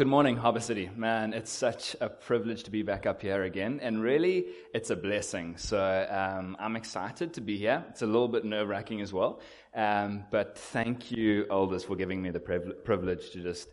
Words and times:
Good 0.00 0.06
morning, 0.06 0.38
Harbour 0.38 0.60
City. 0.60 0.88
Man, 0.96 1.34
it's 1.34 1.52
such 1.52 1.94
a 2.00 2.08
privilege 2.08 2.62
to 2.62 2.70
be 2.70 2.82
back 2.82 3.04
up 3.04 3.20
here 3.20 3.42
again, 3.42 3.80
and 3.82 4.02
really, 4.02 4.46
it's 4.72 4.88
a 4.88 4.96
blessing. 4.96 5.58
So 5.58 5.78
um, 5.78 6.56
I'm 6.58 6.74
excited 6.74 7.34
to 7.34 7.42
be 7.42 7.58
here. 7.58 7.84
It's 7.90 8.00
a 8.00 8.06
little 8.06 8.26
bit 8.26 8.46
nerve 8.46 8.66
wracking 8.68 9.02
as 9.02 9.12
well, 9.12 9.42
um, 9.74 10.24
but 10.30 10.56
thank 10.56 11.10
you, 11.10 11.44
elders, 11.50 11.84
for 11.84 11.96
giving 11.96 12.22
me 12.22 12.30
the 12.30 12.40
priv- 12.40 12.82
privilege 12.82 13.28
to 13.32 13.42
just 13.42 13.68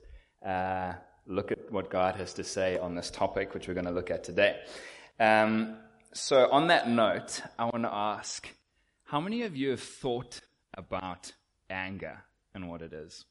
uh, 0.46 0.96
look 1.28 1.54
at 1.54 1.72
what 1.72 1.90
God 1.90 2.18
has 2.18 2.34
to 2.34 2.44
say 2.44 2.78
on 2.78 2.94
this 2.94 3.10
topic, 3.10 3.54
which 3.54 3.70
we're 3.70 3.74
going 3.74 3.86
to 3.86 3.94
look 3.94 4.12
at 4.12 4.26
today. 4.26 4.58
Um, 5.22 5.78
so, 6.14 6.50
on 6.52 6.68
that 6.68 6.90
note, 6.90 7.40
I 7.58 7.64
want 7.64 7.84
to 7.84 7.94
ask 7.94 8.54
how 9.06 9.22
many 9.22 9.44
of 9.44 9.56
you 9.56 9.70
have 9.70 9.80
thought 9.80 10.42
about 10.74 11.32
anger 11.70 12.26
and 12.54 12.68
what 12.68 12.82
it 12.82 12.92
is? 12.92 13.24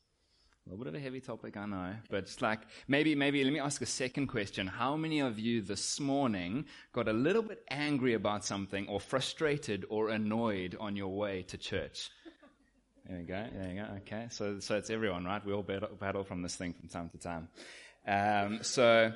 A 0.66 0.70
little 0.70 0.84
bit 0.84 0.94
of 0.94 1.00
a 1.00 1.00
heavy 1.00 1.20
topic, 1.20 1.56
I 1.56 1.64
know, 1.64 1.94
but 2.10 2.24
it's 2.24 2.42
like 2.42 2.58
maybe, 2.88 3.14
maybe 3.14 3.44
let 3.44 3.52
me 3.52 3.60
ask 3.60 3.82
a 3.82 3.86
second 3.86 4.26
question. 4.26 4.66
How 4.66 4.96
many 4.96 5.20
of 5.20 5.38
you 5.38 5.62
this 5.62 6.00
morning 6.00 6.64
got 6.92 7.06
a 7.06 7.12
little 7.12 7.42
bit 7.42 7.62
angry 7.70 8.14
about 8.14 8.44
something 8.44 8.88
or 8.88 8.98
frustrated 8.98 9.84
or 9.88 10.08
annoyed 10.08 10.76
on 10.80 10.96
your 10.96 11.16
way 11.16 11.42
to 11.42 11.56
church? 11.56 12.10
There 13.08 13.20
you 13.20 13.26
go, 13.28 13.46
there 13.54 13.68
you 13.68 13.80
go, 13.80 13.86
okay. 13.98 14.26
So, 14.30 14.58
so 14.58 14.74
it's 14.74 14.90
everyone, 14.90 15.24
right? 15.24 15.44
We 15.46 15.52
all 15.52 15.62
battle, 15.62 15.90
battle 16.00 16.24
from 16.24 16.42
this 16.42 16.56
thing 16.56 16.72
from 16.72 16.88
time 16.88 17.10
to 17.10 17.18
time. 17.18 17.48
Um, 18.08 18.64
so, 18.64 19.12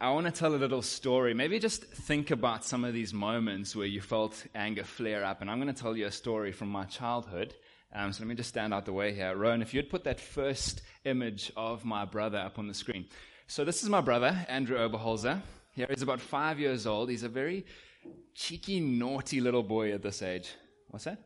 I 0.00 0.10
want 0.10 0.26
to 0.26 0.32
tell 0.32 0.54
a 0.54 0.56
little 0.56 0.82
story. 0.82 1.34
Maybe 1.34 1.58
just 1.58 1.82
think 1.82 2.30
about 2.30 2.64
some 2.64 2.84
of 2.84 2.94
these 2.94 3.12
moments 3.12 3.74
where 3.74 3.86
you 3.86 4.00
felt 4.00 4.46
anger 4.54 4.84
flare 4.84 5.24
up. 5.24 5.40
And 5.40 5.50
I'm 5.50 5.60
going 5.60 5.72
to 5.72 5.80
tell 5.80 5.96
you 5.96 6.06
a 6.06 6.12
story 6.12 6.52
from 6.52 6.68
my 6.68 6.84
childhood. 6.84 7.54
Um, 7.94 8.12
so 8.12 8.22
let 8.22 8.28
me 8.28 8.34
just 8.34 8.48
stand 8.48 8.72
out 8.72 8.86
the 8.86 8.92
way 8.92 9.14
here. 9.14 9.36
Rowan, 9.36 9.60
if 9.60 9.74
you'd 9.74 9.90
put 9.90 10.04
that 10.04 10.18
first 10.18 10.80
image 11.04 11.52
of 11.56 11.84
my 11.84 12.04
brother 12.04 12.38
up 12.38 12.58
on 12.58 12.66
the 12.66 12.74
screen. 12.74 13.06
So 13.46 13.64
this 13.64 13.82
is 13.82 13.90
my 13.90 14.00
brother, 14.00 14.46
Andrew 14.48 14.78
Oberholzer. 14.78 15.42
Here 15.74 15.86
he's 15.88 16.02
about 16.02 16.20
five 16.20 16.58
years 16.58 16.86
old. 16.86 17.10
He's 17.10 17.22
a 17.22 17.28
very 17.28 17.66
cheeky, 18.34 18.80
naughty 18.80 19.40
little 19.40 19.62
boy 19.62 19.92
at 19.92 20.02
this 20.02 20.22
age. 20.22 20.50
What's 20.88 21.04
that? 21.04 21.18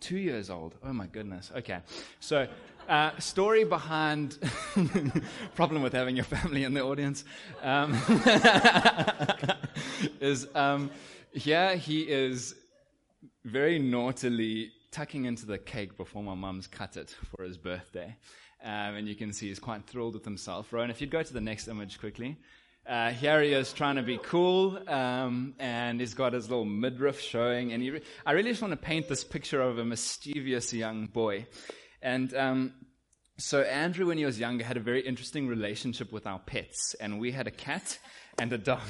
Two 0.00 0.18
years 0.18 0.50
old. 0.50 0.76
Oh 0.84 0.92
my 0.92 1.06
goodness. 1.06 1.50
Okay. 1.56 1.80
So, 2.20 2.46
uh, 2.88 3.10
story 3.18 3.64
behind 3.64 4.38
problem 5.54 5.82
with 5.82 5.92
having 5.92 6.16
your 6.16 6.24
family 6.24 6.64
in 6.64 6.74
the 6.74 6.82
audience 6.82 7.24
um, 7.62 7.92
is 10.20 10.46
um, 10.54 10.90
here 11.32 11.76
he 11.76 12.02
is 12.02 12.54
very 13.44 13.78
naughtily 13.78 14.72
tucking 14.90 15.24
into 15.24 15.46
the 15.46 15.58
cake 15.58 15.96
before 15.96 16.22
my 16.22 16.34
mum's 16.34 16.66
cut 16.66 16.96
it 16.96 17.14
for 17.30 17.44
his 17.44 17.58
birthday. 17.58 18.16
Um, 18.62 18.96
and 18.96 19.08
you 19.08 19.14
can 19.14 19.32
see 19.32 19.48
he's 19.48 19.58
quite 19.58 19.86
thrilled 19.86 20.14
with 20.14 20.24
himself. 20.24 20.72
Rowan, 20.72 20.90
if 20.90 21.00
you'd 21.00 21.10
go 21.10 21.22
to 21.22 21.32
the 21.32 21.40
next 21.40 21.68
image 21.68 22.00
quickly. 22.00 22.38
Uh, 22.88 23.10
here 23.10 23.42
he 23.42 23.52
is 23.52 23.74
trying 23.74 23.96
to 23.96 24.02
be 24.02 24.16
cool, 24.16 24.78
um, 24.88 25.52
and 25.58 26.00
he's 26.00 26.14
got 26.14 26.32
his 26.32 26.48
little 26.48 26.64
midriff 26.64 27.20
showing. 27.20 27.72
And 27.74 27.82
re- 27.82 28.02
I 28.24 28.32
really 28.32 28.48
just 28.50 28.62
want 28.62 28.72
to 28.72 28.78
paint 28.78 29.08
this 29.08 29.24
picture 29.24 29.60
of 29.60 29.76
a 29.76 29.84
mischievous 29.84 30.72
young 30.72 31.06
boy. 31.06 31.46
And 32.00 32.34
um, 32.34 32.72
so 33.36 33.60
Andrew, 33.60 34.06
when 34.06 34.16
he 34.16 34.24
was 34.24 34.40
younger, 34.40 34.64
had 34.64 34.78
a 34.78 34.80
very 34.80 35.02
interesting 35.02 35.48
relationship 35.48 36.12
with 36.12 36.26
our 36.26 36.38
pets, 36.38 36.94
and 36.98 37.20
we 37.20 37.30
had 37.30 37.46
a 37.46 37.50
cat 37.50 37.98
and 38.38 38.50
a 38.54 38.58
dog. 38.58 38.80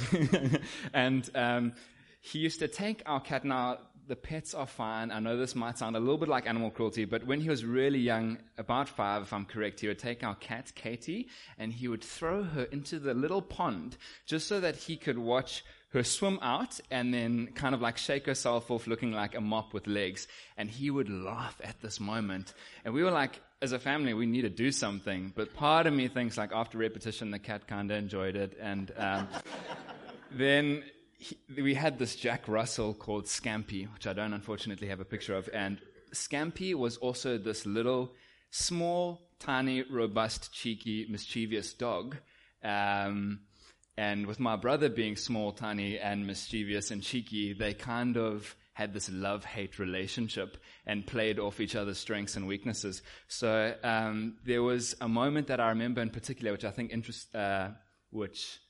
and 0.94 1.28
um, 1.34 1.72
he 2.20 2.38
used 2.38 2.60
to 2.60 2.68
take 2.68 3.02
our 3.04 3.20
cat. 3.20 3.44
Now 3.44 3.78
the 4.08 4.16
pets 4.16 4.54
are 4.54 4.66
fine. 4.66 5.10
I 5.10 5.20
know 5.20 5.36
this 5.36 5.54
might 5.54 5.76
sound 5.76 5.94
a 5.94 6.00
little 6.00 6.16
bit 6.16 6.28
like 6.28 6.46
animal 6.46 6.70
cruelty, 6.70 7.04
but 7.04 7.26
when 7.26 7.40
he 7.40 7.50
was 7.50 7.64
really 7.64 7.98
young, 7.98 8.38
about 8.56 8.88
five, 8.88 9.22
if 9.22 9.32
I'm 9.32 9.44
correct, 9.44 9.80
he 9.80 9.86
would 9.88 9.98
take 9.98 10.24
our 10.24 10.34
cat, 10.34 10.72
Katie, 10.74 11.28
and 11.58 11.72
he 11.72 11.88
would 11.88 12.02
throw 12.02 12.42
her 12.42 12.64
into 12.64 12.98
the 12.98 13.12
little 13.12 13.42
pond 13.42 13.98
just 14.26 14.48
so 14.48 14.60
that 14.60 14.76
he 14.76 14.96
could 14.96 15.18
watch 15.18 15.62
her 15.90 16.02
swim 16.02 16.38
out 16.42 16.80
and 16.90 17.14
then 17.14 17.48
kind 17.54 17.74
of 17.74 17.80
like 17.80 17.96
shake 17.96 18.26
herself 18.26 18.70
off 18.70 18.86
looking 18.86 19.12
like 19.12 19.34
a 19.34 19.40
mop 19.40 19.74
with 19.74 19.86
legs. 19.86 20.26
And 20.56 20.70
he 20.70 20.90
would 20.90 21.10
laugh 21.10 21.60
at 21.62 21.80
this 21.82 22.00
moment. 22.00 22.54
And 22.84 22.94
we 22.94 23.04
were 23.04 23.10
like, 23.10 23.40
as 23.60 23.72
a 23.72 23.78
family, 23.78 24.14
we 24.14 24.26
need 24.26 24.42
to 24.42 24.50
do 24.50 24.70
something. 24.72 25.32
But 25.34 25.54
part 25.54 25.86
of 25.86 25.92
me 25.92 26.08
thinks 26.08 26.38
like 26.38 26.52
after 26.52 26.78
repetition, 26.78 27.30
the 27.30 27.38
cat 27.38 27.66
kind 27.66 27.90
of 27.90 27.98
enjoyed 27.98 28.36
it. 28.36 28.56
And 28.60 28.90
um, 28.96 29.28
then 30.30 30.82
he, 31.18 31.36
we 31.60 31.74
had 31.74 31.98
this 31.98 32.16
Jack 32.16 32.48
Russell 32.48 32.94
called 32.94 33.26
Scampy, 33.26 33.92
which 33.92 34.06
I 34.06 34.12
don't 34.12 34.32
unfortunately 34.32 34.88
have 34.88 35.00
a 35.00 35.04
picture 35.04 35.34
of. 35.34 35.48
And 35.52 35.78
Scampy 36.12 36.74
was 36.74 36.96
also 36.96 37.36
this 37.36 37.66
little, 37.66 38.12
small, 38.50 39.20
tiny, 39.40 39.82
robust, 39.82 40.52
cheeky, 40.52 41.06
mischievous 41.10 41.74
dog. 41.74 42.16
Um, 42.62 43.40
and 43.96 44.26
with 44.26 44.38
my 44.38 44.54
brother 44.54 44.88
being 44.88 45.16
small, 45.16 45.52
tiny, 45.52 45.98
and 45.98 46.26
mischievous 46.26 46.92
and 46.92 47.02
cheeky, 47.02 47.52
they 47.52 47.74
kind 47.74 48.16
of 48.16 48.54
had 48.74 48.94
this 48.94 49.10
love 49.10 49.44
hate 49.44 49.80
relationship 49.80 50.56
and 50.86 51.04
played 51.04 51.40
off 51.40 51.58
each 51.58 51.74
other's 51.74 51.98
strengths 51.98 52.36
and 52.36 52.46
weaknesses. 52.46 53.02
So 53.26 53.74
um, 53.82 54.36
there 54.46 54.62
was 54.62 54.94
a 55.00 55.08
moment 55.08 55.48
that 55.48 55.58
I 55.58 55.70
remember 55.70 56.00
in 56.00 56.10
particular, 56.10 56.52
which 56.52 56.64
I 56.64 56.70
think 56.70 56.92
interest, 56.92 57.34
uh, 57.34 57.70
which 58.10 58.60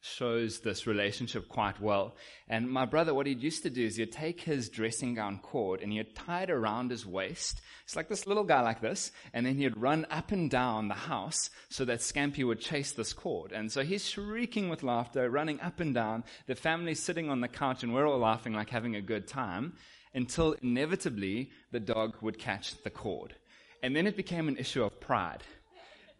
shows 0.00 0.60
this 0.60 0.86
relationship 0.86 1.48
quite 1.48 1.80
well. 1.80 2.14
And 2.48 2.70
my 2.70 2.84
brother, 2.84 3.12
what 3.12 3.26
he 3.26 3.32
used 3.32 3.62
to 3.64 3.70
do 3.70 3.84
is 3.84 3.96
he'd 3.96 4.12
take 4.12 4.40
his 4.40 4.68
dressing 4.68 5.14
gown 5.14 5.38
cord 5.38 5.80
and 5.80 5.92
he'd 5.92 6.14
tie 6.14 6.44
it 6.44 6.50
around 6.50 6.90
his 6.90 7.04
waist. 7.04 7.60
It's 7.84 7.96
like 7.96 8.08
this 8.08 8.26
little 8.26 8.44
guy 8.44 8.60
like 8.60 8.80
this. 8.80 9.10
And 9.32 9.44
then 9.44 9.56
he'd 9.56 9.76
run 9.76 10.06
up 10.10 10.30
and 10.30 10.50
down 10.50 10.88
the 10.88 10.94
house 10.94 11.50
so 11.68 11.84
that 11.84 11.98
Scampy 11.98 12.46
would 12.46 12.60
chase 12.60 12.92
this 12.92 13.12
cord. 13.12 13.52
And 13.52 13.72
so 13.72 13.82
he's 13.82 14.08
shrieking 14.08 14.68
with 14.68 14.82
laughter, 14.82 15.28
running 15.30 15.60
up 15.60 15.80
and 15.80 15.94
down. 15.94 16.24
The 16.46 16.54
family's 16.54 17.02
sitting 17.02 17.28
on 17.28 17.40
the 17.40 17.48
couch 17.48 17.82
and 17.82 17.92
we're 17.92 18.06
all 18.06 18.18
laughing 18.18 18.52
like 18.52 18.70
having 18.70 18.94
a 18.94 19.02
good 19.02 19.26
time 19.26 19.74
until 20.14 20.52
inevitably 20.62 21.50
the 21.72 21.80
dog 21.80 22.16
would 22.20 22.38
catch 22.38 22.80
the 22.82 22.90
cord. 22.90 23.34
And 23.82 23.94
then 23.94 24.06
it 24.06 24.16
became 24.16 24.48
an 24.48 24.56
issue 24.56 24.84
of 24.84 25.00
pride. 25.00 25.42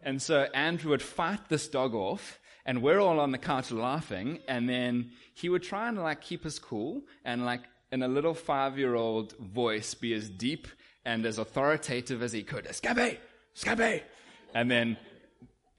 And 0.01 0.21
so 0.21 0.47
Andrew 0.53 0.91
would 0.91 1.01
fight 1.01 1.49
this 1.49 1.67
dog 1.67 1.93
off 1.93 2.39
and 2.69 2.83
we're 2.83 2.99
all 2.99 3.19
on 3.19 3.31
the 3.31 3.37
couch 3.39 3.71
laughing, 3.71 4.37
and 4.47 4.69
then 4.69 5.09
he 5.33 5.49
would 5.49 5.63
try 5.63 5.89
and 5.89 5.97
like 5.97 6.21
keep 6.21 6.45
us 6.45 6.59
cool 6.59 7.01
and 7.25 7.43
like 7.43 7.61
in 7.91 8.03
a 8.03 8.07
little 8.07 8.35
five-year-old 8.35 9.35
voice 9.39 9.95
be 9.95 10.13
as 10.13 10.29
deep 10.29 10.67
and 11.03 11.25
as 11.25 11.39
authoritative 11.39 12.21
as 12.21 12.31
he 12.31 12.43
could. 12.43 12.65
Scampy, 12.65 13.17
Scampy, 13.55 14.03
and 14.53 14.69
then 14.69 14.97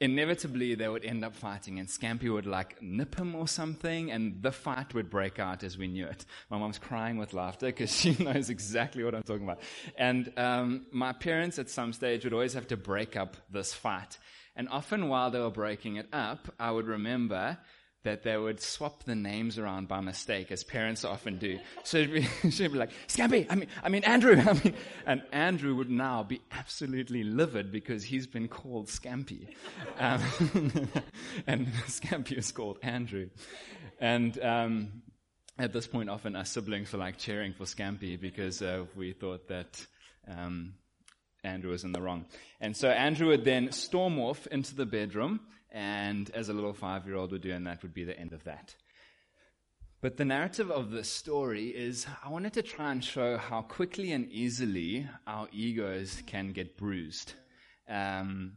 inevitably 0.01 0.75
they 0.75 0.89
would 0.89 1.05
end 1.05 1.25
up 1.25 1.37
fighting, 1.37 1.79
and 1.79 1.87
Scampy 1.87 2.29
would 2.29 2.47
like 2.47 2.83
nip 2.83 3.15
him 3.15 3.37
or 3.37 3.47
something, 3.47 4.11
and 4.11 4.43
the 4.43 4.51
fight 4.51 4.93
would 4.93 5.09
break 5.09 5.39
out 5.39 5.63
as 5.63 5.79
we 5.79 5.87
knew 5.87 6.07
it. 6.07 6.27
My 6.51 6.59
mom's 6.59 6.79
crying 6.79 7.19
with 7.19 7.33
laughter 7.33 7.67
because 7.67 7.97
she 7.97 8.17
knows 8.19 8.51
exactly 8.51 9.05
what 9.05 9.15
I'm 9.15 9.23
talking 9.23 9.45
about. 9.45 9.61
And 9.97 10.33
um, 10.37 10.87
my 10.91 11.13
parents 11.13 11.57
at 11.61 11.71
some 11.71 11.93
stage 11.93 12.25
would 12.25 12.33
always 12.33 12.55
have 12.55 12.67
to 12.67 12.77
break 12.77 13.15
up 13.15 13.37
this 13.49 13.73
fight. 13.73 14.19
And 14.57 14.69
often 14.69 15.09
while 15.09 15.31
they 15.31 15.39
were 15.39 15.51
breaking 15.51 15.97
it 15.97 16.09
up, 16.13 16.53
I 16.59 16.71
would 16.71 16.87
remember 16.87 17.59
that 18.03 18.23
they 18.23 18.37
would 18.37 18.61
swap 18.61 19.05
the 19.05 19.15
names 19.15 19.59
around 19.59 19.87
by 19.87 20.01
mistake, 20.01 20.51
as 20.51 20.65
parents 20.65 21.05
often 21.05 21.37
do. 21.39 21.59
So 21.85 22.03
she'd 22.03 22.13
be, 22.13 22.23
she'd 22.51 22.73
be 22.73 22.79
like, 22.79 22.93
Scampy, 23.09 23.47
I 23.51 23.55
mean, 23.57 23.69
I 23.83 23.89
mean 23.91 24.05
Andrew, 24.05 24.41
I 24.47 24.53
mean, 24.55 24.75
and 25.07 25.23
Andrew 25.33 25.75
would 25.75 25.91
now 25.91 26.23
be 26.23 26.41
absolutely 26.51 27.25
livid 27.25 27.71
because 27.71 28.03
he's 28.03 28.27
been 28.27 28.49
called 28.49 28.87
Scampy. 28.87 29.49
Um, 29.99 30.23
and 31.47 31.67
Scampy 31.89 32.39
is 32.39 32.53
called 32.53 32.79
Andrew. 32.83 33.29
And, 34.01 34.43
um, 34.43 35.03
at 35.59 35.75
this 35.75 35.87
point, 35.87 36.09
often 36.09 36.37
our 36.37 36.47
siblings 36.47 36.91
were 36.91 36.99
like 36.99 37.19
cheering 37.19 37.53
for 37.53 37.65
Scampy 37.65 38.19
because 38.19 38.63
uh, 38.63 38.87
we 38.97 39.13
thought 39.13 39.49
that 39.49 39.87
um, 40.27 40.73
Andrew 41.43 41.71
was 41.71 41.85
in 41.85 41.93
the 41.93 42.03
wrong. 42.03 42.27
And 42.61 42.77
so 42.77 42.89
Andrew 42.89 43.29
would 43.29 43.45
then 43.45 43.73
storm 43.73 44.19
off 44.19 44.47
into 44.49 44.75
the 44.75 44.87
bedroom, 44.87 45.41
and 45.71 46.31
as 46.31 46.49
a 46.49 46.53
little 46.53 46.73
five 46.73 47.07
year 47.07 47.17
old 47.17 47.33
would 47.33 47.43
do, 47.43 47.53
and 47.53 47.67
that 47.67 47.83
would 47.83 47.95
be 47.95 48.05
the 48.05 48.19
end 48.19 48.33
of 48.33 48.45
that. 48.45 48.75
But 50.03 50.17
the 50.17 50.25
narrative 50.25 50.71
of 50.71 50.91
this 50.91 51.11
story 51.11 51.69
is 51.69 52.07
I 52.25 52.31
wanted 52.31 52.55
to 52.55 52.63
try 52.63 52.91
and 52.91 53.05
show 53.05 53.37
how 53.37 53.61
quickly 53.63 54.13
and 54.13 54.31
easily 54.31 55.07
our 55.27 55.47
egos 55.53 56.23
can 56.27 56.53
get 56.53 56.79
bruised. 56.79 57.35
Um, 57.87 58.55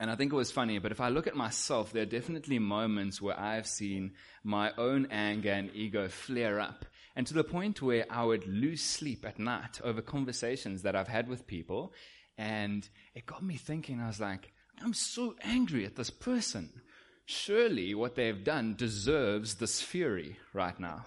and 0.00 0.10
I 0.10 0.16
think 0.16 0.32
it 0.32 0.36
was 0.36 0.50
funny, 0.50 0.78
but 0.78 0.90
if 0.90 1.00
I 1.00 1.10
look 1.10 1.26
at 1.26 1.36
myself, 1.36 1.92
there 1.92 2.02
are 2.02 2.06
definitely 2.06 2.58
moments 2.58 3.20
where 3.20 3.38
I've 3.38 3.66
seen 3.66 4.14
my 4.42 4.72
own 4.78 5.08
anger 5.10 5.50
and 5.50 5.70
ego 5.74 6.08
flare 6.08 6.58
up 6.58 6.86
and 7.14 7.26
to 7.26 7.34
the 7.34 7.44
point 7.44 7.82
where 7.82 8.06
I 8.10 8.24
would 8.24 8.46
lose 8.46 8.82
sleep 8.82 9.24
at 9.26 9.38
night 9.38 9.80
over 9.82 10.00
conversations 10.00 10.82
that 10.82 10.96
I've 10.96 11.08
had 11.08 11.28
with 11.28 11.46
people. 11.46 11.92
And 12.38 12.88
it 13.14 13.26
got 13.26 13.42
me 13.42 13.56
thinking, 13.56 14.00
I 14.00 14.06
was 14.06 14.20
like, 14.20 14.52
I'm 14.82 14.94
so 14.94 15.34
angry 15.42 15.84
at 15.84 15.96
this 15.96 16.10
person. 16.10 16.80
Surely 17.26 17.94
what 17.94 18.14
they've 18.14 18.42
done 18.42 18.74
deserves 18.74 19.56
this 19.56 19.80
fury 19.80 20.38
right 20.52 20.78
now. 20.80 21.04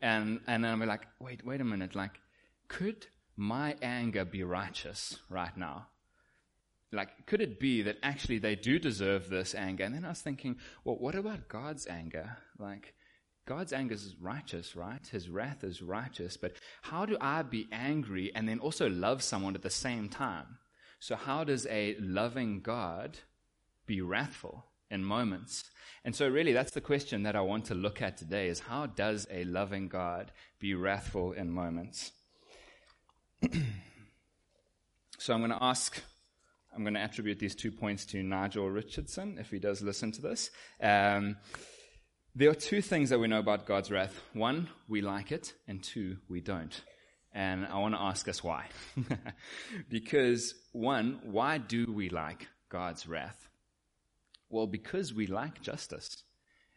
And, 0.00 0.40
and 0.46 0.66
I'm 0.66 0.80
like, 0.86 1.06
wait, 1.18 1.44
wait 1.44 1.60
a 1.60 1.64
minute. 1.64 1.94
Like, 1.94 2.20
could 2.68 3.06
my 3.36 3.76
anger 3.82 4.24
be 4.24 4.44
righteous 4.44 5.18
right 5.28 5.56
now? 5.56 5.88
like, 6.92 7.26
could 7.26 7.40
it 7.40 7.60
be 7.60 7.82
that 7.82 7.98
actually 8.02 8.38
they 8.38 8.56
do 8.56 8.78
deserve 8.78 9.28
this 9.28 9.54
anger? 9.54 9.84
And 9.84 9.94
then 9.94 10.04
I 10.04 10.08
was 10.08 10.20
thinking, 10.20 10.56
well, 10.84 10.96
what 10.96 11.14
about 11.14 11.48
God's 11.48 11.86
anger? 11.86 12.36
Like, 12.58 12.94
God's 13.50 13.72
anger 13.72 13.94
is 13.94 14.14
righteous, 14.20 14.76
right? 14.76 15.04
His 15.10 15.28
wrath 15.28 15.64
is 15.64 15.82
righteous. 15.82 16.36
But 16.36 16.52
how 16.82 17.04
do 17.04 17.16
I 17.20 17.42
be 17.42 17.66
angry 17.72 18.30
and 18.32 18.48
then 18.48 18.60
also 18.60 18.88
love 18.88 19.24
someone 19.24 19.56
at 19.56 19.62
the 19.62 19.70
same 19.70 20.08
time? 20.08 20.58
So, 21.00 21.16
how 21.16 21.42
does 21.42 21.66
a 21.68 21.96
loving 21.98 22.60
God 22.60 23.18
be 23.86 24.02
wrathful 24.02 24.66
in 24.88 25.04
moments? 25.04 25.68
And 26.04 26.14
so, 26.14 26.28
really, 26.28 26.52
that's 26.52 26.70
the 26.70 26.80
question 26.80 27.24
that 27.24 27.34
I 27.34 27.40
want 27.40 27.64
to 27.64 27.74
look 27.74 28.00
at 28.00 28.16
today: 28.16 28.46
is 28.46 28.60
how 28.60 28.86
does 28.86 29.26
a 29.32 29.42
loving 29.42 29.88
God 29.88 30.30
be 30.60 30.74
wrathful 30.74 31.32
in 31.32 31.50
moments? 31.50 32.12
so, 35.18 35.34
I'm 35.34 35.40
going 35.40 35.50
to 35.50 35.60
ask 35.60 36.00
I'm 36.72 36.84
going 36.84 36.94
to 36.94 37.00
attribute 37.00 37.40
these 37.40 37.56
two 37.56 37.72
points 37.72 38.04
to 38.06 38.22
Nigel 38.22 38.70
Richardson, 38.70 39.38
if 39.40 39.50
he 39.50 39.58
does 39.58 39.82
listen 39.82 40.12
to 40.12 40.22
this. 40.22 40.50
Um, 40.80 41.36
there 42.34 42.50
are 42.50 42.54
two 42.54 42.80
things 42.80 43.10
that 43.10 43.18
we 43.18 43.28
know 43.28 43.38
about 43.38 43.66
God's 43.66 43.90
wrath. 43.90 44.20
One, 44.32 44.68
we 44.88 45.00
like 45.00 45.32
it, 45.32 45.52
and 45.66 45.82
two, 45.82 46.18
we 46.28 46.40
don't. 46.40 46.80
And 47.32 47.66
I 47.66 47.78
want 47.78 47.94
to 47.94 48.00
ask 48.00 48.28
us 48.28 48.42
why. 48.42 48.66
because, 49.88 50.54
one, 50.72 51.20
why 51.24 51.58
do 51.58 51.92
we 51.92 52.08
like 52.08 52.48
God's 52.68 53.06
wrath? 53.06 53.48
Well, 54.48 54.66
because 54.66 55.12
we 55.14 55.26
like 55.26 55.60
justice. 55.60 56.24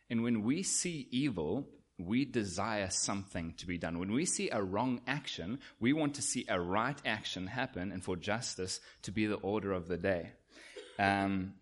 And 0.10 0.24
when 0.24 0.44
we 0.44 0.64
see 0.64 1.08
evil, 1.12 1.68
we 2.00 2.26
desire 2.26 2.90
something 2.90 3.54
to 3.58 3.68
be 3.68 3.78
done. 3.78 4.00
When 4.00 4.12
we 4.12 4.26
see 4.26 4.50
a 4.50 4.62
wrong 4.62 5.02
action, 5.08 5.60
we 5.80 5.94
want 5.94 6.16
to 6.16 6.22
see 6.22 6.46
a 6.50 6.60
right 6.60 7.00
action 7.06 7.48
happen 7.48 7.92
and 7.92 8.04
for 8.04 8.16
justice 8.16 8.80
to 9.04 9.12
be 9.12 9.26
the 9.26 9.36
order 9.36 9.72
of 9.72 9.88
the 9.88 9.98
day. 9.98 10.32
Um, 11.00 11.54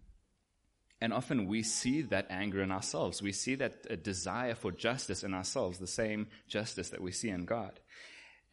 and 1.01 1.11
often 1.11 1.47
we 1.47 1.63
see 1.63 2.03
that 2.03 2.27
anger 2.29 2.61
in 2.61 2.71
ourselves. 2.71 3.23
We 3.23 3.31
see 3.31 3.55
that 3.55 4.03
desire 4.03 4.53
for 4.53 4.71
justice 4.71 5.23
in 5.23 5.33
ourselves, 5.33 5.79
the 5.79 5.87
same 5.87 6.27
justice 6.47 6.89
that 6.89 7.01
we 7.01 7.11
see 7.11 7.29
in 7.29 7.45
God. 7.45 7.79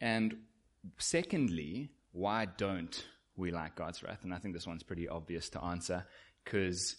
And 0.01 0.35
secondly, 0.97 1.91
why 2.11 2.47
don't 2.57 3.05
we 3.35 3.51
like 3.51 3.75
God's 3.75 4.01
wrath? 4.01 4.23
And 4.23 4.33
I 4.33 4.39
think 4.39 4.55
this 4.55 4.65
one's 4.65 4.81
pretty 4.81 5.07
obvious 5.07 5.49
to 5.51 5.63
answer 5.63 6.07
because 6.43 6.95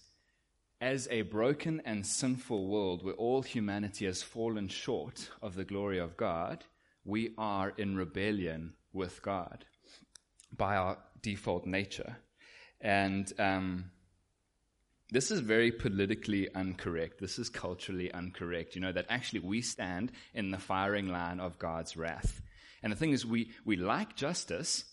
as 0.80 1.08
a 1.10 1.22
broken 1.22 1.82
and 1.84 2.06
sinful 2.06 2.68
world 2.68 3.04
where 3.04 3.14
all 3.14 3.42
humanity 3.42 4.06
has 4.06 4.22
fallen 4.22 4.68
short 4.68 5.30
of 5.42 5.56
the 5.56 5.64
glory 5.64 5.98
of 5.98 6.16
God, 6.16 6.64
we 7.04 7.34
are 7.36 7.70
in 7.76 7.96
rebellion 7.96 8.74
with 8.92 9.20
God 9.20 9.64
by 10.56 10.76
our 10.76 10.98
default 11.22 11.66
nature. 11.66 12.18
And 12.80 13.30
um, 13.38 13.90
this 15.12 15.30
is 15.30 15.40
very 15.40 15.72
politically 15.72 16.48
incorrect. 16.54 17.20
This 17.20 17.38
is 17.38 17.48
culturally 17.48 18.10
incorrect. 18.12 18.74
You 18.74 18.80
know, 18.80 18.92
that 18.92 19.06
actually 19.08 19.40
we 19.40 19.60
stand 19.60 20.12
in 20.34 20.50
the 20.50 20.58
firing 20.58 21.08
line 21.08 21.40
of 21.40 21.58
God's 21.58 21.96
wrath. 21.96 22.40
And 22.82 22.92
the 22.92 22.96
thing 22.96 23.10
is, 23.10 23.26
we, 23.26 23.50
we 23.64 23.76
like 23.76 24.16
justice, 24.16 24.84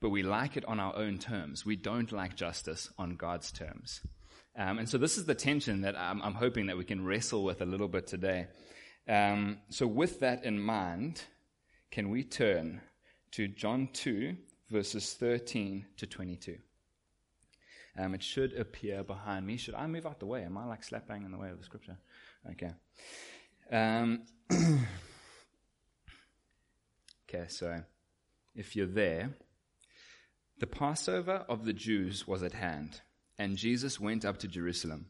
but 0.00 0.10
we 0.10 0.22
like 0.22 0.56
it 0.56 0.64
on 0.64 0.80
our 0.80 0.96
own 0.96 1.18
terms. 1.18 1.64
We 1.64 1.76
don't 1.76 2.10
like 2.10 2.36
justice 2.36 2.90
on 2.98 3.16
God's 3.16 3.52
terms. 3.52 4.00
Um, 4.58 4.78
and 4.78 4.88
so 4.88 4.98
this 4.98 5.18
is 5.18 5.26
the 5.26 5.34
tension 5.34 5.82
that 5.82 5.96
I'm, 5.98 6.22
I'm, 6.22 6.34
hoping 6.34 6.66
that 6.66 6.78
we 6.78 6.84
can 6.84 7.04
wrestle 7.04 7.44
with 7.44 7.60
a 7.60 7.66
little 7.66 7.88
bit 7.88 8.06
today. 8.06 8.46
Um, 9.06 9.58
so 9.68 9.86
with 9.86 10.20
that 10.20 10.44
in 10.44 10.58
mind, 10.58 11.22
can 11.90 12.08
we 12.08 12.24
turn 12.24 12.80
to 13.32 13.48
John 13.48 13.90
2, 13.92 14.34
verses 14.70 15.12
13 15.12 15.84
to 15.98 16.06
22? 16.06 16.56
Um, 17.98 18.14
it 18.14 18.22
should 18.22 18.52
appear 18.52 19.02
behind 19.02 19.46
me. 19.46 19.56
Should 19.56 19.74
I 19.74 19.86
move 19.86 20.06
out 20.06 20.20
the 20.20 20.26
way? 20.26 20.42
Am 20.42 20.58
I 20.58 20.66
like 20.66 20.84
slap 20.84 21.08
bang 21.08 21.24
in 21.24 21.32
the 21.32 21.38
way 21.38 21.50
of 21.50 21.58
the 21.58 21.64
scripture? 21.64 21.96
Okay. 22.50 22.72
Um, 23.70 24.22
okay, 27.28 27.46
so 27.48 27.82
if 28.54 28.76
you're 28.76 28.86
there, 28.86 29.30
the 30.58 30.66
Passover 30.66 31.44
of 31.48 31.64
the 31.64 31.72
Jews 31.72 32.26
was 32.26 32.42
at 32.42 32.52
hand 32.52 33.00
and 33.38 33.56
Jesus 33.56 34.00
went 34.00 34.24
up 34.24 34.38
to 34.38 34.48
Jerusalem. 34.48 35.06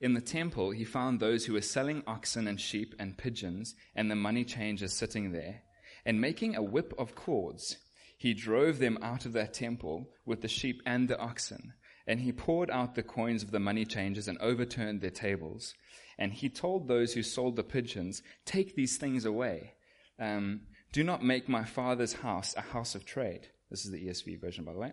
In 0.00 0.14
the 0.14 0.20
temple, 0.20 0.70
he 0.70 0.84
found 0.84 1.18
those 1.18 1.46
who 1.46 1.54
were 1.54 1.62
selling 1.62 2.02
oxen 2.06 2.46
and 2.46 2.60
sheep 2.60 2.94
and 2.98 3.16
pigeons, 3.16 3.74
and 3.94 4.10
the 4.10 4.14
money 4.14 4.44
changers 4.44 4.92
sitting 4.92 5.32
there. 5.32 5.62
And 6.04 6.20
making 6.20 6.54
a 6.54 6.62
whip 6.62 6.92
of 6.98 7.14
cords, 7.14 7.78
he 8.18 8.34
drove 8.34 8.78
them 8.78 8.98
out 9.02 9.26
of 9.26 9.32
that 9.32 9.54
temple 9.54 10.10
with 10.24 10.42
the 10.42 10.48
sheep 10.48 10.82
and 10.86 11.08
the 11.08 11.18
oxen. 11.18 11.72
And 12.06 12.20
he 12.20 12.32
poured 12.32 12.70
out 12.70 12.94
the 12.94 13.02
coins 13.02 13.42
of 13.42 13.50
the 13.50 13.60
money 13.60 13.84
changers 13.84 14.28
and 14.28 14.38
overturned 14.38 15.00
their 15.00 15.10
tables. 15.10 15.74
And 16.18 16.32
he 16.32 16.48
told 16.48 16.86
those 16.86 17.12
who 17.12 17.22
sold 17.22 17.56
the 17.56 17.64
pigeons, 17.64 18.22
Take 18.44 18.74
these 18.74 18.96
things 18.96 19.24
away. 19.24 19.72
Um, 20.18 20.62
do 20.92 21.02
not 21.02 21.22
make 21.22 21.48
my 21.48 21.64
father's 21.64 22.14
house 22.14 22.54
a 22.56 22.62
house 22.62 22.94
of 22.94 23.04
trade. 23.04 23.48
This 23.70 23.84
is 23.84 23.90
the 23.90 24.06
ESV 24.06 24.40
version, 24.40 24.64
by 24.64 24.72
the 24.72 24.78
way 24.78 24.92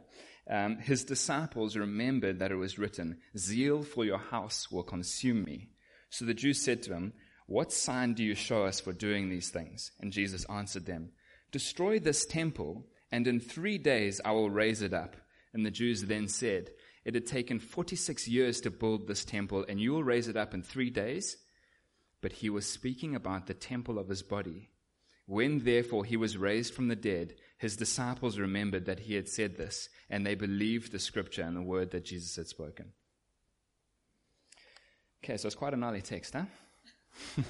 um, 0.49 0.77
his 0.77 1.03
disciples 1.03 1.77
remembered 1.77 2.39
that 2.39 2.51
it 2.51 2.55
was 2.55 2.77
written, 2.77 3.17
Zeal 3.37 3.83
for 3.83 4.03
your 4.03 4.17
house 4.17 4.69
will 4.71 4.83
consume 4.83 5.43
me. 5.43 5.69
So 6.09 6.25
the 6.25 6.33
Jews 6.33 6.61
said 6.61 6.83
to 6.83 6.93
him, 6.93 7.13
What 7.47 7.71
sign 7.71 8.13
do 8.13 8.23
you 8.23 8.35
show 8.35 8.65
us 8.65 8.79
for 8.79 8.93
doing 8.93 9.29
these 9.29 9.49
things? 9.49 9.91
And 9.99 10.11
Jesus 10.11 10.45
answered 10.45 10.85
them, 10.85 11.11
Destroy 11.51 11.99
this 11.99 12.25
temple, 12.25 12.85
and 13.11 13.27
in 13.27 13.39
three 13.39 13.77
days 13.77 14.19
I 14.25 14.31
will 14.31 14.49
raise 14.49 14.81
it 14.81 14.93
up. 14.93 15.15
And 15.53 15.65
the 15.65 15.71
Jews 15.71 16.03
then 16.03 16.27
said, 16.27 16.71
It 17.05 17.15
had 17.15 17.25
taken 17.25 17.59
46 17.59 18.27
years 18.27 18.61
to 18.61 18.71
build 18.71 19.07
this 19.07 19.25
temple, 19.25 19.65
and 19.67 19.79
you 19.79 19.91
will 19.91 20.03
raise 20.03 20.27
it 20.27 20.37
up 20.37 20.53
in 20.53 20.63
three 20.63 20.89
days? 20.89 21.37
But 22.21 22.33
he 22.33 22.49
was 22.49 22.65
speaking 22.65 23.15
about 23.15 23.47
the 23.47 23.53
temple 23.53 23.99
of 23.99 24.07
his 24.07 24.23
body. 24.23 24.69
When 25.25 25.59
therefore 25.59 26.05
he 26.05 26.17
was 26.17 26.37
raised 26.37 26.73
from 26.73 26.87
the 26.87 26.95
dead, 26.95 27.35
his 27.57 27.75
disciples 27.77 28.37
remembered 28.37 28.85
that 28.85 29.01
he 29.01 29.15
had 29.15 29.27
said 29.27 29.57
this, 29.57 29.89
and 30.09 30.25
they 30.25 30.35
believed 30.35 30.91
the 30.91 30.99
scripture 30.99 31.43
and 31.43 31.55
the 31.55 31.61
word 31.61 31.91
that 31.91 32.05
Jesus 32.05 32.35
had 32.35 32.47
spoken. 32.47 32.91
Okay, 35.23 35.37
so 35.37 35.47
it's 35.47 35.55
quite 35.55 35.73
a 35.73 35.77
gnarly 35.77 36.01
text, 36.01 36.33
huh? 36.33 36.45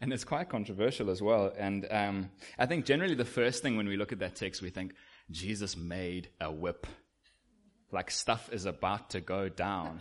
and 0.00 0.12
it's 0.12 0.24
quite 0.24 0.48
controversial 0.48 1.10
as 1.10 1.22
well. 1.22 1.52
And 1.56 1.86
um, 1.90 2.30
I 2.58 2.66
think 2.66 2.84
generally 2.84 3.14
the 3.14 3.24
first 3.24 3.62
thing 3.62 3.76
when 3.76 3.86
we 3.86 3.96
look 3.96 4.12
at 4.12 4.18
that 4.20 4.34
text, 4.34 4.62
we 4.62 4.70
think 4.70 4.94
Jesus 5.30 5.76
made 5.76 6.28
a 6.40 6.50
whip. 6.50 6.86
Like 7.92 8.10
stuff 8.10 8.52
is 8.52 8.66
about 8.66 9.10
to 9.10 9.20
go 9.20 9.48
down. 9.48 10.00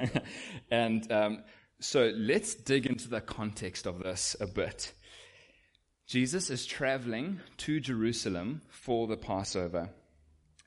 and 0.70 1.10
um, 1.12 1.44
so 1.80 2.12
let's 2.16 2.54
dig 2.54 2.86
into 2.86 3.08
the 3.08 3.20
context 3.20 3.86
of 3.86 4.02
this 4.02 4.36
a 4.40 4.46
bit. 4.46 4.92
Jesus 6.06 6.50
is 6.50 6.66
traveling 6.66 7.40
to 7.58 7.80
Jerusalem 7.80 8.62
for 8.68 9.06
the 9.06 9.16
Passover, 9.16 9.90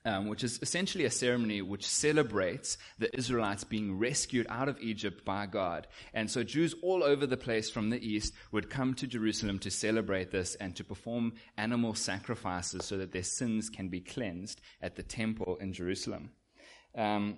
um, 0.05 0.27
which 0.27 0.43
is 0.43 0.59
essentially 0.61 1.05
a 1.05 1.11
ceremony 1.11 1.61
which 1.61 1.85
celebrates 1.85 2.77
the 2.97 3.15
Israelites 3.15 3.63
being 3.63 3.97
rescued 3.97 4.47
out 4.49 4.69
of 4.69 4.79
Egypt 4.81 5.25
by 5.25 5.45
God. 5.45 5.87
And 6.13 6.29
so 6.29 6.43
Jews 6.43 6.75
all 6.81 7.03
over 7.03 7.25
the 7.25 7.37
place 7.37 7.69
from 7.69 7.89
the 7.89 8.05
east 8.05 8.33
would 8.51 8.69
come 8.69 8.93
to 8.95 9.07
Jerusalem 9.07 9.59
to 9.59 9.71
celebrate 9.71 10.31
this 10.31 10.55
and 10.55 10.75
to 10.75 10.83
perform 10.83 11.33
animal 11.57 11.93
sacrifices 11.93 12.85
so 12.85 12.97
that 12.97 13.11
their 13.11 13.23
sins 13.23 13.69
can 13.69 13.89
be 13.89 13.99
cleansed 13.99 14.61
at 14.81 14.95
the 14.95 15.03
temple 15.03 15.57
in 15.57 15.73
Jerusalem. 15.73 16.31
Um, 16.95 17.37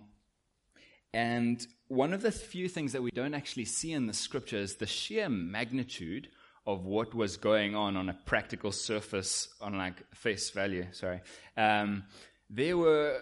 and 1.13 1.65
one 1.87 2.13
of 2.13 2.21
the 2.21 2.31
few 2.31 2.69
things 2.69 2.93
that 2.93 3.03
we 3.03 3.11
don't 3.11 3.33
actually 3.33 3.65
see 3.65 3.91
in 3.91 4.07
the 4.07 4.13
scripture 4.13 4.57
is 4.57 4.75
the 4.75 4.85
sheer 4.85 5.27
magnitude 5.27 6.29
of 6.65 6.85
what 6.85 7.13
was 7.13 7.37
going 7.37 7.75
on 7.75 7.97
on 7.97 8.07
a 8.07 8.17
practical 8.25 8.71
surface, 8.71 9.49
on 9.59 9.77
like 9.77 9.95
face 10.15 10.51
value, 10.51 10.85
sorry. 10.91 11.21
Um, 11.57 12.03
there 12.51 12.77
were, 12.77 13.17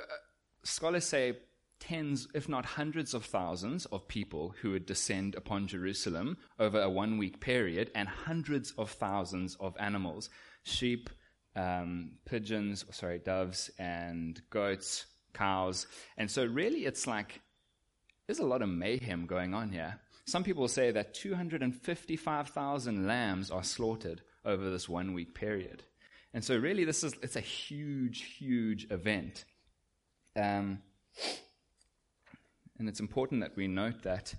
scholars 0.64 1.06
say, 1.06 1.38
tens, 1.80 2.28
if 2.34 2.50
not 2.50 2.66
hundreds 2.66 3.14
of 3.14 3.24
thousands 3.24 3.86
of 3.86 4.08
people 4.08 4.56
who 4.62 4.72
would 4.72 4.86
descend 4.86 5.36
upon 5.36 5.68
Jerusalem 5.68 6.38
over 6.58 6.82
a 6.82 6.90
one 6.90 7.18
week 7.18 7.40
period, 7.40 7.92
and 7.94 8.08
hundreds 8.08 8.72
of 8.78 8.90
thousands 8.90 9.56
of 9.60 9.76
animals 9.80 10.30
sheep, 10.64 11.10
um, 11.56 12.14
pigeons, 12.26 12.86
sorry, 12.92 13.20
doves, 13.20 13.70
and 13.78 14.42
goats, 14.50 15.06
cows. 15.34 15.88
And 16.18 16.30
so, 16.30 16.46
really, 16.46 16.86
it's 16.86 17.08
like 17.08 17.42
there's 18.28 18.40
a 18.40 18.46
lot 18.46 18.62
of 18.62 18.70
mayhem 18.70 19.26
going 19.26 19.54
on 19.54 19.72
here. 19.72 20.00
Some 20.26 20.44
people 20.44 20.68
say 20.68 20.92
that 20.92 21.14
255,000 21.14 23.08
lambs 23.08 23.50
are 23.50 23.64
slaughtered 23.64 24.22
over 24.46 24.70
this 24.70 24.88
one 24.88 25.14
week 25.14 25.34
period. 25.34 25.84
And 26.34 26.44
so 26.44 26.56
really 26.58 26.86
this 26.86 27.04
is, 27.04 27.14
it's 27.22 27.36
a 27.36 27.42
huge, 27.42 28.22
huge 28.22 28.88
event. 28.92 29.46
Um, 30.36 30.80
and 32.78 32.88
it's 32.88 33.00
important 33.00 33.42
that 33.42 33.56
we 33.56 33.68
note 33.68 34.04
that. 34.04 34.34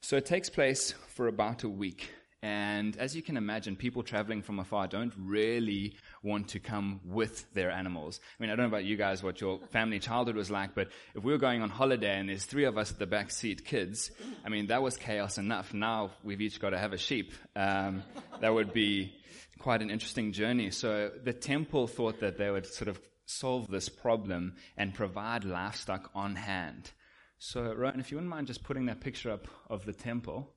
So 0.00 0.16
it 0.16 0.26
takes 0.26 0.50
place 0.50 0.94
for 1.08 1.28
about 1.28 1.62
a 1.62 1.68
week. 1.68 2.10
And 2.44 2.96
as 2.96 3.14
you 3.14 3.22
can 3.22 3.36
imagine, 3.36 3.76
people 3.76 4.02
traveling 4.02 4.42
from 4.42 4.58
afar 4.58 4.88
don't 4.88 5.14
really 5.16 5.94
want 6.24 6.48
to 6.48 6.58
come 6.58 7.00
with 7.04 7.46
their 7.54 7.70
animals. 7.70 8.18
I 8.36 8.42
mean, 8.42 8.50
I 8.50 8.56
don't 8.56 8.64
know 8.64 8.76
about 8.76 8.84
you 8.84 8.96
guys, 8.96 9.22
what 9.22 9.40
your 9.40 9.60
family 9.70 10.00
childhood 10.00 10.34
was 10.34 10.50
like, 10.50 10.74
but 10.74 10.88
if 11.14 11.22
we 11.22 11.30
were 11.30 11.38
going 11.38 11.62
on 11.62 11.70
holiday 11.70 12.18
and 12.18 12.28
there's 12.28 12.44
three 12.44 12.64
of 12.64 12.76
us 12.76 12.90
at 12.90 12.98
the 12.98 13.06
back 13.06 13.30
seat, 13.30 13.64
kids, 13.64 14.10
I 14.44 14.48
mean, 14.48 14.66
that 14.66 14.82
was 14.82 14.96
chaos 14.96 15.38
enough. 15.38 15.72
Now 15.72 16.10
we've 16.24 16.40
each 16.40 16.58
got 16.58 16.70
to 16.70 16.78
have 16.78 16.92
a 16.92 16.98
sheep. 16.98 17.32
Um, 17.54 18.02
that 18.40 18.52
would 18.52 18.72
be 18.72 19.14
quite 19.62 19.80
an 19.80 19.90
interesting 19.90 20.32
journey. 20.32 20.70
So 20.70 21.10
the 21.22 21.32
temple 21.32 21.86
thought 21.86 22.18
that 22.18 22.36
they 22.36 22.50
would 22.50 22.66
sort 22.66 22.88
of 22.88 23.00
solve 23.26 23.68
this 23.68 23.88
problem 23.88 24.56
and 24.76 24.92
provide 24.92 25.44
livestock 25.44 26.10
on 26.14 26.34
hand. 26.34 26.90
So, 27.38 27.72
Rowan, 27.72 28.00
if 28.00 28.10
you 28.10 28.16
wouldn't 28.16 28.30
mind 28.30 28.48
just 28.48 28.64
putting 28.64 28.86
that 28.86 29.00
picture 29.00 29.30
up 29.30 29.46
of 29.70 29.84
the 29.86 29.92
temple. 29.92 30.50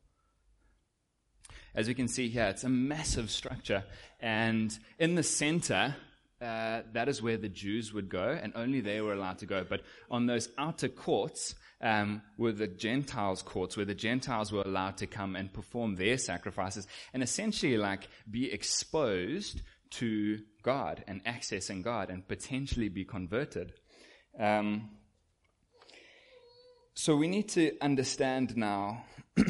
As 1.76 1.88
we 1.88 1.94
can 1.94 2.08
see 2.08 2.30
here, 2.30 2.46
it's 2.46 2.64
a 2.64 2.70
massive 2.70 3.30
structure. 3.30 3.84
And 4.20 4.78
in 4.98 5.14
the 5.16 5.24
center, 5.24 5.96
uh, 6.42 6.82
that 6.94 7.08
is 7.08 7.22
where 7.22 7.38
the 7.38 7.50
Jews 7.50 7.94
would 7.94 8.10
go, 8.10 8.38
and 8.42 8.54
only 8.56 8.82
they 8.82 9.02
were 9.02 9.14
allowed 9.14 9.40
to 9.40 9.46
go. 9.46 9.64
But 9.68 9.82
on 10.10 10.26
those 10.26 10.50
outer 10.58 10.88
courts 10.88 11.56
um, 11.82 12.22
were 12.38 12.52
the 12.52 12.68
Gentiles' 12.68 13.42
courts, 13.42 13.76
where 13.76 13.86
the 13.86 13.96
Gentiles 13.96 14.52
were 14.52 14.62
allowed 14.62 14.98
to 14.98 15.08
come 15.08 15.36
and 15.36 15.54
perform 15.54 15.96
their 15.96 16.18
sacrifices 16.18 16.88
and 17.14 17.22
essentially 17.22 17.78
like 17.78 18.08
be 18.30 18.52
exposed 18.52 19.62
to 19.92 20.40
God 20.64 21.04
and 21.08 21.24
accessing 21.26 21.84
God 21.84 22.10
and 22.10 22.28
potentially 22.28 22.90
be 22.90 23.06
converted. 23.06 23.74
Um, 24.40 24.90
so 26.96 27.16
we 27.16 27.28
need 27.28 27.50
to 27.50 27.78
understand 27.82 28.56
now 28.56 29.06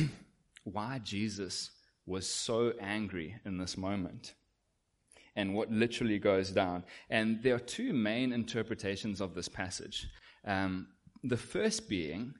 why 0.63 0.99
Jesus 1.03 1.71
was 2.05 2.27
so 2.27 2.73
angry 2.79 3.35
in 3.45 3.57
this 3.57 3.77
moment 3.77 4.33
and 5.35 5.53
what 5.53 5.71
literally 5.71 6.19
goes 6.19 6.49
down. 6.49 6.83
And 7.09 7.41
there 7.43 7.55
are 7.55 7.59
two 7.59 7.93
main 7.93 8.31
interpretations 8.31 9.21
of 9.21 9.35
this 9.35 9.47
passage. 9.47 10.07
Um, 10.45 10.87
the 11.27 11.37
first 11.37 11.89
being 11.89 12.35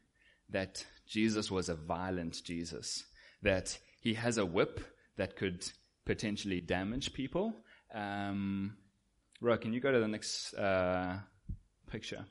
that 0.50 0.86
Jesus 1.08 1.50
was 1.50 1.70
a 1.70 1.76
violent 1.76 2.42
Jesus, 2.44 3.04
that 3.42 3.78
he 4.02 4.14
has 4.14 4.38
a 4.38 4.46
whip 4.46 4.80
that 5.18 5.36
could 5.36 5.66
potentially 6.06 6.62
damage 6.62 7.14
people. 7.14 7.54
Um, 7.94 8.78
Ro, 9.42 9.58
can 9.58 9.74
you 9.74 9.80
go 9.80 9.92
to 9.92 10.00
the 10.00 10.08
next 10.08 10.54
uh, 10.54 11.18
picture? 11.90 12.26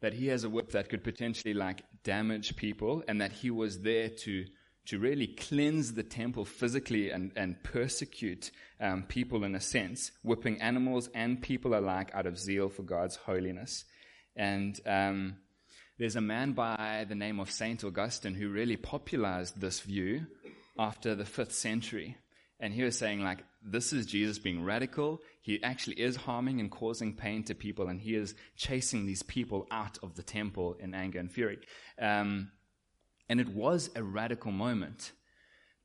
That 0.00 0.14
he 0.14 0.26
has 0.26 0.44
a 0.44 0.50
whip 0.50 0.72
that 0.72 0.88
could 0.88 1.02
potentially 1.02 1.54
like 1.54 1.82
damage 2.02 2.56
people, 2.56 3.02
and 3.08 3.20
that 3.20 3.32
he 3.32 3.50
was 3.50 3.80
there 3.80 4.08
to 4.08 4.44
to 4.86 4.98
really 4.98 5.26
cleanse 5.26 5.94
the 5.94 6.02
temple 6.02 6.44
physically 6.44 7.10
and, 7.10 7.32
and 7.36 7.62
persecute 7.62 8.50
um, 8.80 9.02
people 9.04 9.42
in 9.44 9.54
a 9.54 9.60
sense, 9.60 10.12
whipping 10.22 10.60
animals 10.60 11.08
and 11.14 11.40
people 11.40 11.74
alike 11.74 12.10
out 12.12 12.26
of 12.26 12.38
zeal 12.38 12.68
for 12.68 12.82
God's 12.82 13.16
holiness. 13.16 13.86
And 14.36 14.78
um, 14.86 15.36
there's 15.98 16.16
a 16.16 16.20
man 16.20 16.52
by 16.52 17.06
the 17.08 17.14
name 17.14 17.40
of 17.40 17.50
Saint 17.50 17.84
Augustine 17.84 18.34
who 18.34 18.48
really 18.48 18.76
popularized 18.76 19.60
this 19.60 19.80
view 19.80 20.26
after 20.78 21.14
the 21.14 21.24
fifth 21.24 21.52
century. 21.54 22.16
And 22.60 22.72
he 22.72 22.82
was 22.82 22.96
saying, 22.96 23.22
like, 23.22 23.44
this 23.62 23.92
is 23.92 24.06
Jesus 24.06 24.38
being 24.38 24.64
radical. 24.64 25.20
He 25.42 25.62
actually 25.62 26.00
is 26.00 26.16
harming 26.16 26.60
and 26.60 26.70
causing 26.70 27.14
pain 27.14 27.42
to 27.44 27.54
people, 27.54 27.88
and 27.88 28.00
he 28.00 28.14
is 28.14 28.34
chasing 28.56 29.06
these 29.06 29.22
people 29.22 29.66
out 29.70 29.98
of 30.02 30.14
the 30.14 30.22
temple 30.22 30.76
in 30.78 30.94
anger 30.94 31.18
and 31.18 31.30
fury. 31.30 31.58
Um, 31.98 32.50
and 33.28 33.40
it 33.40 33.48
was 33.48 33.90
a 33.96 34.02
radical 34.02 34.52
moment. 34.52 35.12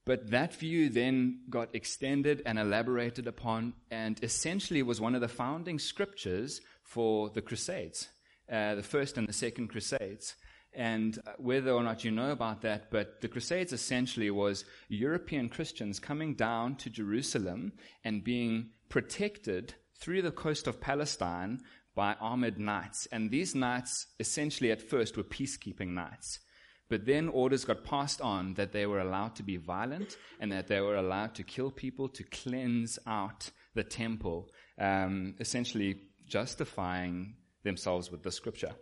But 0.06 0.32
that 0.32 0.54
view 0.56 0.90
then 0.90 1.42
got 1.50 1.76
extended 1.76 2.42
and 2.46 2.58
elaborated 2.58 3.28
upon, 3.28 3.74
and 3.92 4.22
essentially 4.24 4.84
was 4.84 5.02
one 5.02 5.16
of 5.16 5.22
the 5.22 5.28
founding 5.28 5.80
scriptures 5.80 6.62
for 6.84 7.30
the 7.30 7.42
Crusades, 7.42 8.10
uh, 8.52 8.76
the 8.76 8.84
first 8.84 9.18
and 9.18 9.28
the 9.28 9.34
second 9.34 9.70
Crusades. 9.70 10.36
And 10.74 11.18
uh, 11.26 11.32
whether 11.38 11.72
or 11.72 11.84
not 11.84 12.04
you 12.04 12.12
know 12.12 12.32
about 12.32 12.62
that, 12.62 12.92
but 12.92 13.22
the 13.22 13.28
Crusades 13.28 13.74
essentially 13.74 14.30
was 14.30 14.66
European 14.88 15.50
Christians 15.50 16.00
coming 16.00 16.36
down 16.36 16.76
to 16.78 16.90
Jerusalem 16.90 17.74
and 18.04 18.24
being 18.24 18.70
protected 18.88 19.74
through 20.00 20.22
the 20.22 20.32
coast 20.32 20.68
of 20.68 20.80
Palestine 20.80 21.60
by 21.96 22.14
armored 22.22 22.60
knights. 22.60 23.08
And 23.12 23.30
these 23.30 23.56
knights 23.56 24.08
essentially 24.20 24.72
at 24.72 24.82
first 24.82 25.18
were 25.18 25.24
peacekeeping 25.24 25.90
knights. 25.90 26.40
But 26.88 27.06
then 27.06 27.30
orders 27.30 27.66
got 27.66 27.84
passed 27.84 28.20
on 28.22 28.56
that 28.56 28.72
they 28.72 28.86
were 28.86 29.00
allowed 29.00 29.36
to 29.36 29.44
be 29.44 29.58
violent 29.58 30.18
and 30.40 30.52
that 30.52 30.68
they 30.68 30.82
were 30.82 30.96
allowed 30.96 31.36
to 31.36 31.44
kill 31.44 31.70
people 31.70 32.10
to 32.10 32.24
cleanse 32.24 32.98
out 33.06 33.52
the 33.76 33.84
temple, 33.84 34.50
um, 34.80 35.36
essentially 35.40 36.02
justifying 36.26 37.36
themselves 37.64 38.12
with 38.12 38.24
the 38.24 38.32
scripture. 38.32 38.74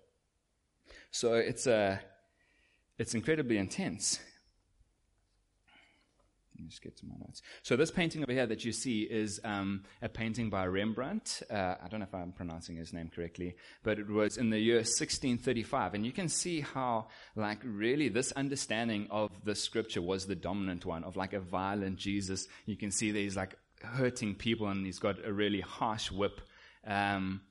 So 1.11 1.33
it's 1.33 1.67
a, 1.67 1.99
it's 2.97 3.15
incredibly 3.15 3.57
intense. 3.57 4.19
Let 6.57 6.63
me 6.63 6.69
just 6.69 6.81
get 6.81 6.97
to 6.97 7.05
my 7.05 7.13
notes. 7.19 7.43
So 7.61 7.75
this 7.75 7.91
painting 7.91 8.23
over 8.23 8.31
here 8.31 8.47
that 8.47 8.65
you 8.65 8.71
see 8.71 9.03
is 9.03 9.39
um, 9.43 9.83
a 10.01 10.09
painting 10.09 10.49
by 10.49 10.65
Rembrandt. 10.65 11.43
Uh, 11.51 11.75
I 11.83 11.87
don't 11.87 11.99
know 11.99 12.07
if 12.07 12.15
I'm 12.15 12.31
pronouncing 12.31 12.77
his 12.77 12.93
name 12.93 13.11
correctly, 13.13 13.55
but 13.83 13.99
it 13.99 14.09
was 14.09 14.37
in 14.37 14.49
the 14.49 14.57
year 14.57 14.77
1635, 14.77 15.93
and 15.93 16.03
you 16.03 16.11
can 16.11 16.27
see 16.27 16.61
how, 16.61 17.09
like, 17.35 17.59
really 17.63 18.09
this 18.09 18.31
understanding 18.31 19.07
of 19.11 19.29
the 19.43 19.53
scripture 19.53 20.01
was 20.01 20.25
the 20.25 20.35
dominant 20.35 20.83
one 20.83 21.03
of 21.03 21.15
like 21.15 21.33
a 21.33 21.39
violent 21.39 21.97
Jesus. 21.97 22.47
You 22.65 22.75
can 22.75 22.89
see 22.89 23.11
that 23.11 23.19
he's 23.19 23.37
like 23.37 23.55
hurting 23.83 24.33
people, 24.33 24.67
and 24.67 24.83
he's 24.83 24.99
got 24.99 25.23
a 25.23 25.31
really 25.31 25.61
harsh 25.61 26.11
whip. 26.11 26.41
Um, 26.87 27.41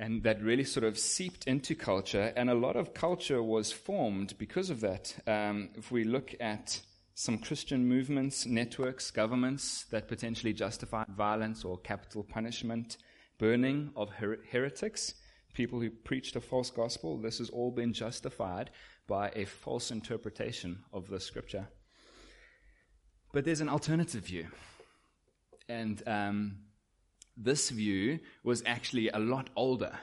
and 0.00 0.22
that 0.22 0.42
really 0.42 0.64
sort 0.64 0.84
of 0.84 0.98
seeped 0.98 1.46
into 1.46 1.74
culture, 1.74 2.32
and 2.34 2.48
a 2.48 2.54
lot 2.54 2.74
of 2.74 2.94
culture 2.94 3.42
was 3.42 3.70
formed 3.70 4.34
because 4.38 4.70
of 4.70 4.80
that. 4.80 5.14
Um, 5.26 5.68
if 5.74 5.92
we 5.92 6.04
look 6.04 6.34
at 6.40 6.80
some 7.14 7.36
Christian 7.36 7.86
movements, 7.86 8.46
networks, 8.46 9.10
governments 9.10 9.84
that 9.90 10.08
potentially 10.08 10.54
justified 10.54 11.08
violence 11.08 11.66
or 11.66 11.76
capital 11.76 12.24
punishment, 12.24 12.96
burning 13.38 13.90
of 13.94 14.08
her- 14.08 14.38
heretics, 14.50 15.14
people 15.52 15.78
who 15.78 15.90
preached 15.90 16.34
a 16.34 16.40
false 16.40 16.70
gospel. 16.70 17.18
This 17.18 17.36
has 17.36 17.50
all 17.50 17.70
been 17.70 17.92
justified 17.92 18.70
by 19.06 19.30
a 19.36 19.44
false 19.44 19.90
interpretation 19.90 20.78
of 20.94 21.08
the 21.08 21.20
scripture. 21.20 21.68
But 23.34 23.44
there's 23.44 23.60
an 23.60 23.68
alternative 23.68 24.24
view. 24.24 24.46
And 25.68 26.02
um, 26.06 26.56
this 27.42 27.70
view 27.70 28.20
was 28.44 28.62
actually 28.66 29.08
a 29.08 29.18
lot 29.18 29.48
older 29.56 29.98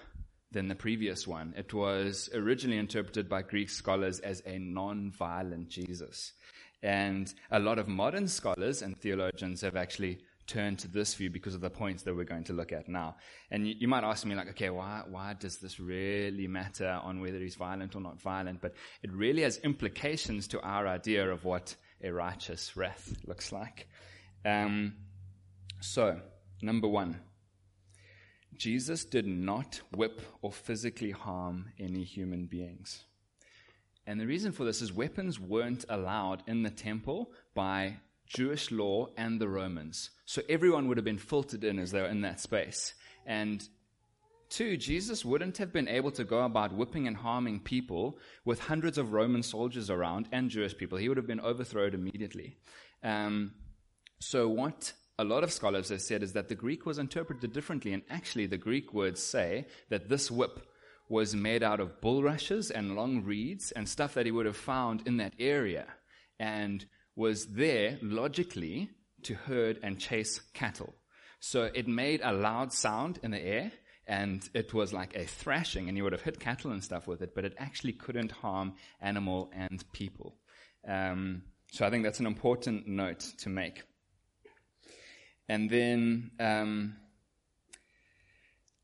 than 0.51 0.67
the 0.67 0.75
previous 0.75 1.27
one. 1.27 1.53
It 1.56 1.74
was 1.74 2.29
originally 2.34 2.79
interpreted 2.79 3.29
by 3.29 3.44
Greek 3.44 3.70
scholars 3.70 4.20
as 4.20 4.41
a 4.46 4.58
non 4.58 5.12
violent 5.12 5.70
Jesus. 5.70 6.34
And 6.82 7.32
a 7.51 7.60
lot 7.60 7.79
of 7.79 7.88
modern 7.88 8.27
scholars 8.27 8.82
and 8.82 8.98
theologians 8.98 9.62
have 9.62 9.75
actually 9.75 10.20
turned 10.46 10.79
to 10.79 10.88
this 10.88 11.13
view 11.15 11.29
because 11.29 11.53
of 11.53 11.62
the 11.62 11.70
points 11.70 12.03
that 12.03 12.15
we're 12.15 12.24
going 12.24 12.46
to 12.46 12.53
look 12.53 12.72
at 12.72 12.88
now. 12.88 13.17
And 13.51 13.67
you, 13.67 13.75
you, 13.79 13.88
might 13.88 14.03
ask 14.03 14.25
me, 14.25 14.36
like, 14.36 14.50
okay, 14.50 14.70
why, 14.70 15.03
why 15.10 15.34
does 15.34 15.58
this 15.58 15.79
really 15.79 16.48
matter 16.48 17.00
on 17.03 17.20
whether 17.20 17.39
he's 17.39 17.56
violent 17.56 17.96
or 17.96 18.00
not 18.00 18.22
violent? 18.22 18.62
But 18.62 18.74
it 19.03 19.12
really 19.12 19.41
has 19.41 19.58
implications 19.58 20.48
to 20.50 20.62
our 20.62 20.88
idea 20.88 21.29
of 21.29 21.44
what 21.44 21.75
a 22.01 22.12
righteous 22.12 22.77
wrath 22.77 23.13
looks 23.25 23.51
like. 23.51 23.88
Um, 24.46 24.94
so, 25.82 26.22
number 26.62 26.88
one, 26.88 27.20
Jesus 28.58 29.06
did 29.06 29.28
not 29.28 29.82
whip 29.96 30.22
or 30.42 30.52
physically 30.52 31.12
harm 31.12 31.72
any 31.80 32.04
human 32.04 32.46
beings. 32.46 33.04
And 34.06 34.20
the 34.20 34.28
reason 34.28 34.52
for 34.52 34.64
this 34.64 34.82
is 34.82 34.94
weapons 34.94 35.40
weren't 35.40 35.86
allowed 35.90 36.44
in 36.48 36.64
the 36.64 36.70
temple 36.70 37.32
by 37.54 37.98
Jewish 38.26 38.72
law 38.72 39.08
and 39.18 39.40
the 39.40 39.48
Romans. 39.50 40.12
So 40.26 40.42
everyone 40.50 40.88
would 40.88 40.98
have 40.98 41.06
been 41.06 41.18
filtered 41.18 41.64
in 41.64 41.78
as 41.78 41.92
they 41.92 42.02
were 42.02 42.08
in 42.08 42.22
that 42.22 42.40
space. 42.40 42.94
And 43.26 43.68
two, 44.50 44.78
Jesus 44.78 45.26
wouldn't 45.26 45.58
have 45.58 45.74
been 45.74 45.88
able 45.88 46.12
to 46.12 46.24
go 46.24 46.44
about 46.44 46.74
whipping 46.74 47.08
and 47.08 47.18
harming 47.18 47.60
people 47.62 48.18
with 48.46 48.60
hundreds 48.60 48.98
of 48.98 49.14
Roman 49.14 49.44
soldiers 49.44 49.90
around 49.90 50.28
and 50.32 50.50
Jewish 50.50 50.78
people. 50.78 50.98
He 50.98 51.10
would 51.10 51.18
have 51.18 51.28
been 51.28 51.42
overthrown 51.42 51.94
immediately. 51.94 52.58
Um, 53.04 53.54
so 54.20 54.48
what 54.48 54.94
a 55.20 55.24
lot 55.24 55.44
of 55.44 55.52
scholars 55.52 55.90
have 55.90 56.02
said 56.02 56.22
is 56.22 56.34
that 56.34 56.48
the 56.48 56.56
Greek 56.56 56.86
was 56.86 57.00
interpreted 57.00 57.52
differently, 57.52 57.94
and 57.94 58.04
actually 58.10 58.46
the 58.46 58.58
Greek 58.58 58.94
words 58.94 59.22
say 59.22 59.66
that 59.90 60.10
this 60.10 60.30
whip 60.30 60.62
was 61.10 61.36
made 61.36 61.64
out 61.64 61.80
of 61.80 62.02
bulrushes 62.02 62.70
and 62.70 62.96
long 62.96 63.24
reeds 63.24 63.72
and 63.72 63.88
stuff 63.88 64.14
that 64.14 64.26
he 64.26 64.32
would 64.32 64.46
have 64.46 64.58
found 64.58 65.08
in 65.08 65.18
that 65.18 65.34
area 65.40 65.86
and 66.40 66.86
was 67.16 67.48
there 67.48 67.98
logically 68.02 68.90
to 69.24 69.34
herd 69.34 69.80
and 69.82 70.00
chase 70.00 70.42
cattle. 70.54 70.94
So 71.40 71.64
it 71.74 71.88
made 71.88 72.22
a 72.24 72.34
loud 72.34 72.74
sound 72.74 73.20
in 73.24 73.32
the 73.32 73.40
air 73.40 73.72
and 74.06 74.48
it 74.54 74.74
was 74.74 74.94
like 74.94 75.16
a 75.16 75.26
thrashing 75.26 75.88
and 75.88 75.98
you 75.98 76.04
would 76.04 76.14
have 76.14 76.22
hit 76.22 76.40
cattle 76.40 76.72
and 76.72 76.84
stuff 76.84 77.08
with 77.08 77.22
it, 77.22 77.34
but 77.34 77.46
it 77.46 77.56
actually 77.58 77.94
couldn't 77.94 78.32
harm 78.32 78.74
animal 79.02 79.50
and 79.56 79.84
people. 79.94 80.36
Um, 80.88 81.44
so 81.72 81.86
I 81.86 81.90
think 81.90 82.04
that's 82.04 82.20
an 82.20 82.28
important 82.28 82.88
note 82.88 83.20
to 83.40 83.50
make. 83.50 83.84
And 85.50 85.70
then 85.70 86.32
um, 86.39 86.98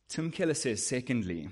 Tim 0.08 0.32
Keller 0.32 0.54
says, 0.54 0.86
secondly, 0.86 1.50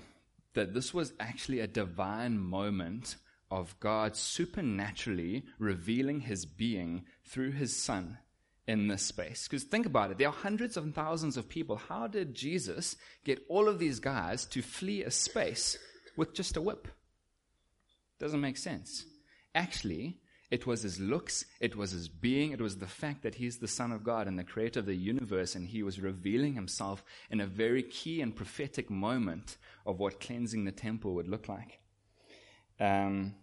that 0.54 0.74
this 0.74 0.94
was 0.94 1.14
actually 1.20 1.60
a 1.60 1.68
divine 1.68 2.38
moment 2.38 3.16
of 3.50 3.78
God 3.80 4.16
supernaturally 4.16 5.44
revealing 5.60 6.22
his 6.22 6.46
being 6.46 7.06
through 7.26 7.52
his 7.52 7.76
son 7.76 8.18
in 8.68 8.88
this 8.88 9.04
space. 9.04 9.48
Because 9.48 9.64
think 9.64 9.86
about 9.86 10.12
it, 10.12 10.18
there 10.18 10.30
are 10.30 10.34
hundreds 10.34 10.78
of 10.78 10.94
thousands 10.94 11.36
of 11.36 11.50
people. 11.50 11.76
How 11.76 12.08
did 12.08 12.34
Jesus 12.34 12.96
get 13.26 13.44
all 13.50 13.68
of 13.68 13.80
these 13.80 14.00
guys 14.00 14.46
to 14.46 14.62
flee 14.62 15.04
a 15.04 15.12
space 15.12 15.78
with 16.16 16.34
just 16.34 16.56
a 16.56 16.62
whip? 16.62 16.88
Doesn't 18.20 18.40
make 18.40 18.58
sense. 18.58 19.06
Actually, 19.54 20.21
it 20.52 20.68
was 20.68 20.82
his 20.82 21.00
looks, 21.00 21.46
it 21.62 21.76
was 21.78 21.92
his 21.92 22.10
being, 22.10 22.52
it 22.52 22.62
was 22.62 22.78
the 22.78 22.86
fact 22.86 23.24
that 23.24 23.36
he's 23.36 23.58
the 23.58 23.68
Son 23.68 23.92
of 23.92 24.04
God 24.04 24.28
and 24.28 24.38
the 24.38 24.44
creator 24.44 24.82
of 24.82 24.86
the 24.86 24.96
universe, 24.96 25.56
and 25.56 25.66
he 25.66 25.82
was 25.82 26.00
revealing 26.00 26.54
himself 26.54 27.04
in 27.30 27.40
a 27.40 27.48
very 27.48 27.82
key 27.82 28.22
and 28.22 28.36
prophetic 28.36 28.90
moment 28.90 29.58
of 29.86 30.00
what 30.00 30.20
cleansing 30.20 30.66
the 30.66 30.72
temple 30.72 31.16
would 31.16 31.30
look 31.30 31.48
like. 31.48 31.80
Um, 32.80 33.36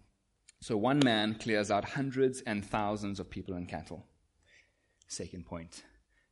so 0.61 0.77
one 0.77 0.99
man 1.03 1.35
clears 1.35 1.71
out 1.71 1.83
hundreds 1.83 2.41
and 2.41 2.63
thousands 2.63 3.19
of 3.19 3.29
people 3.29 3.55
and 3.55 3.67
cattle. 3.67 4.05
Second 5.07 5.45
point 5.45 5.83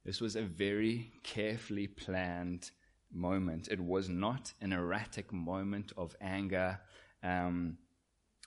this 0.05 0.21
was 0.21 0.37
a 0.37 0.41
very 0.41 1.11
carefully 1.23 1.85
planned 1.85 2.71
moment. 3.11 3.67
It 3.69 3.79
was 3.79 4.07
not 4.07 4.53
an 4.61 4.71
erratic 4.71 5.33
moment 5.33 5.91
of 5.97 6.15
anger. 6.21 6.79
Um, 7.21 7.77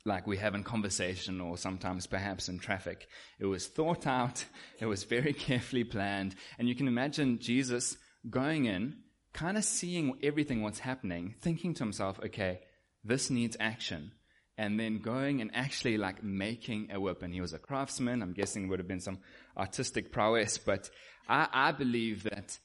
like 0.05 0.27
we 0.27 0.39
have 0.39 0.55
in 0.55 0.65
conversation 0.65 1.41
or 1.41 1.59
sometimes 1.59 2.07
perhaps 2.07 2.49
in 2.49 2.59
traffic. 2.59 3.07
It 3.39 3.47
was 3.47 3.67
thought 3.67 4.07
out, 4.07 4.45
it 4.81 4.87
was 4.87 5.05
very 5.05 5.33
carefully 5.49 5.85
planned, 5.85 6.35
and 6.59 6.69
you 6.69 6.75
can 6.75 6.89
imagine 6.89 7.39
Jesus 7.39 7.97
going 8.29 8.67
in, 8.67 8.97
kind 9.33 9.57
of 9.57 9.65
seeing 9.65 10.19
everything 10.23 10.63
what's 10.63 10.81
happening, 10.81 11.35
thinking 11.41 11.75
to 11.75 11.85
himself, 11.85 12.19
okay, 12.25 12.61
this 13.05 13.31
needs 13.31 13.57
action 13.61 14.13
and 14.59 14.79
then 14.79 14.99
going 14.99 15.41
and 15.41 15.51
actually 15.55 15.97
like 15.97 16.23
making 16.23 16.91
a 16.93 17.01
whip. 17.01 17.23
And 17.23 17.33
he 17.33 17.41
was 17.41 17.55
a 17.55 17.59
craftsman. 17.59 18.23
I'm 18.23 18.35
guessing 18.35 18.65
it 18.65 18.69
would 18.69 18.79
have 18.79 18.87
been 18.87 19.01
some 19.01 19.21
artistic 19.57 20.13
prowess, 20.13 20.59
but 20.59 20.91
I, 21.27 21.49
I 21.51 21.73
believe 21.73 22.25
that 22.25 22.59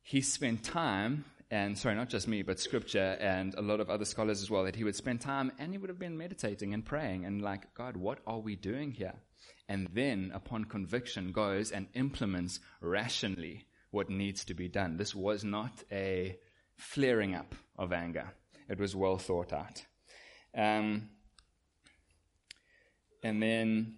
he 0.00 0.22
spent 0.22 0.64
time 0.64 1.26
and 1.50 1.78
sorry, 1.78 1.94
not 1.94 2.10
just 2.10 2.28
me, 2.28 2.42
but 2.42 2.60
scripture 2.60 3.16
and 3.20 3.54
a 3.54 3.62
lot 3.62 3.80
of 3.80 3.88
other 3.88 4.04
scholars 4.04 4.42
as 4.42 4.50
well, 4.50 4.64
that 4.64 4.76
he 4.76 4.84
would 4.84 4.96
spend 4.96 5.20
time 5.20 5.50
and 5.58 5.72
he 5.72 5.78
would 5.78 5.88
have 5.88 5.98
been 5.98 6.18
meditating 6.18 6.74
and 6.74 6.84
praying 6.84 7.24
and 7.24 7.40
like, 7.40 7.72
God, 7.74 7.96
what 7.96 8.18
are 8.26 8.38
we 8.38 8.54
doing 8.54 8.92
here? 8.92 9.14
And 9.68 9.88
then 9.92 10.30
upon 10.34 10.66
conviction 10.66 11.32
goes 11.32 11.70
and 11.70 11.88
implements 11.94 12.60
rationally 12.80 13.66
what 13.90 14.10
needs 14.10 14.44
to 14.46 14.54
be 14.54 14.68
done. 14.68 14.98
This 14.98 15.14
was 15.14 15.42
not 15.42 15.82
a 15.90 16.36
flaring 16.76 17.34
up 17.34 17.54
of 17.78 17.92
anger. 17.92 18.34
It 18.68 18.78
was 18.78 18.94
well 18.94 19.16
thought 19.16 19.52
out. 19.52 19.84
Um, 20.54 21.08
and 23.22 23.42
then 23.42 23.96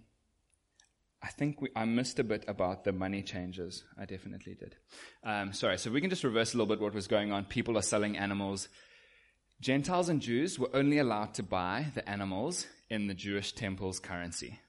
I 1.23 1.27
think 1.27 1.61
we, 1.61 1.69
I 1.75 1.85
missed 1.85 2.19
a 2.19 2.23
bit 2.23 2.45
about 2.47 2.83
the 2.83 2.91
money 2.91 3.21
changes. 3.21 3.83
I 3.97 4.05
definitely 4.05 4.55
did. 4.55 4.75
Um, 5.23 5.53
sorry, 5.53 5.77
so 5.77 5.91
we 5.91 6.01
can 6.01 6.09
just 6.09 6.23
reverse 6.23 6.53
a 6.53 6.57
little 6.57 6.73
bit 6.73 6.81
what 6.81 6.95
was 6.95 7.07
going 7.07 7.31
on. 7.31 7.45
People 7.45 7.77
are 7.77 7.83
selling 7.83 8.17
animals. 8.17 8.69
Gentiles 9.59 10.09
and 10.09 10.21
Jews 10.21 10.57
were 10.57 10.69
only 10.73 10.97
allowed 10.97 11.35
to 11.35 11.43
buy 11.43 11.87
the 11.93 12.07
animals 12.09 12.65
in 12.89 13.05
the 13.05 13.13
Jewish 13.13 13.53
temple's 13.53 13.99
currency. 13.99 14.59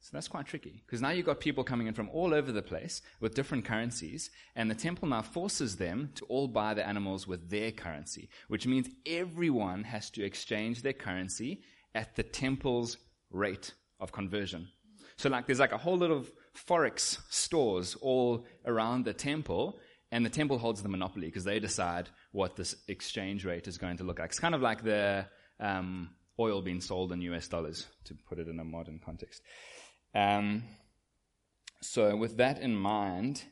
So 0.00 0.10
that's 0.12 0.28
quite 0.28 0.46
tricky 0.46 0.82
because 0.86 1.02
now 1.02 1.10
you've 1.10 1.26
got 1.26 1.40
people 1.40 1.64
coming 1.64 1.86
in 1.86 1.92
from 1.92 2.08
all 2.10 2.32
over 2.32 2.50
the 2.50 2.62
place 2.62 3.02
with 3.20 3.34
different 3.34 3.64
currencies, 3.64 4.30
and 4.56 4.70
the 4.70 4.74
temple 4.74 5.08
now 5.08 5.22
forces 5.22 5.76
them 5.76 6.12
to 6.14 6.24
all 6.26 6.48
buy 6.48 6.72
the 6.72 6.86
animals 6.86 7.26
with 7.26 7.50
their 7.50 7.72
currency, 7.72 8.30
which 8.46 8.66
means 8.66 8.88
everyone 9.04 9.84
has 9.84 10.08
to 10.10 10.24
exchange 10.24 10.82
their 10.82 10.92
currency 10.94 11.62
at 11.94 12.16
the 12.16 12.22
temple's 12.22 12.96
rate 13.30 13.74
of 14.00 14.12
conversion. 14.12 14.68
So 15.18 15.28
like 15.28 15.46
there's 15.46 15.58
like 15.58 15.72
a 15.72 15.78
whole 15.78 15.98
lot 15.98 16.10
of 16.10 16.30
forex 16.54 17.18
stores 17.28 17.96
all 18.00 18.46
around 18.64 19.04
the 19.04 19.12
temple, 19.12 19.78
and 20.10 20.24
the 20.24 20.30
temple 20.30 20.58
holds 20.58 20.82
the 20.82 20.88
monopoly 20.88 21.26
because 21.26 21.44
they 21.44 21.60
decide 21.60 22.08
what 22.32 22.56
this 22.56 22.76
exchange 22.86 23.44
rate 23.44 23.66
is 23.66 23.78
going 23.78 23.96
to 23.98 24.04
look 24.04 24.18
like. 24.18 24.30
It's 24.30 24.38
kind 24.38 24.54
of 24.54 24.62
like 24.62 24.82
the 24.82 25.26
um, 25.60 26.10
oil 26.38 26.62
being 26.62 26.80
sold 26.80 27.12
in 27.12 27.20
US 27.22 27.48
dollars, 27.48 27.86
to 28.04 28.14
put 28.28 28.38
it 28.38 28.48
in 28.48 28.58
a 28.60 28.64
modern 28.64 29.00
context. 29.04 29.42
Um, 30.14 30.62
so 31.82 32.16
with 32.16 32.36
that 32.38 32.60
in 32.60 32.74
mind, 32.74 33.42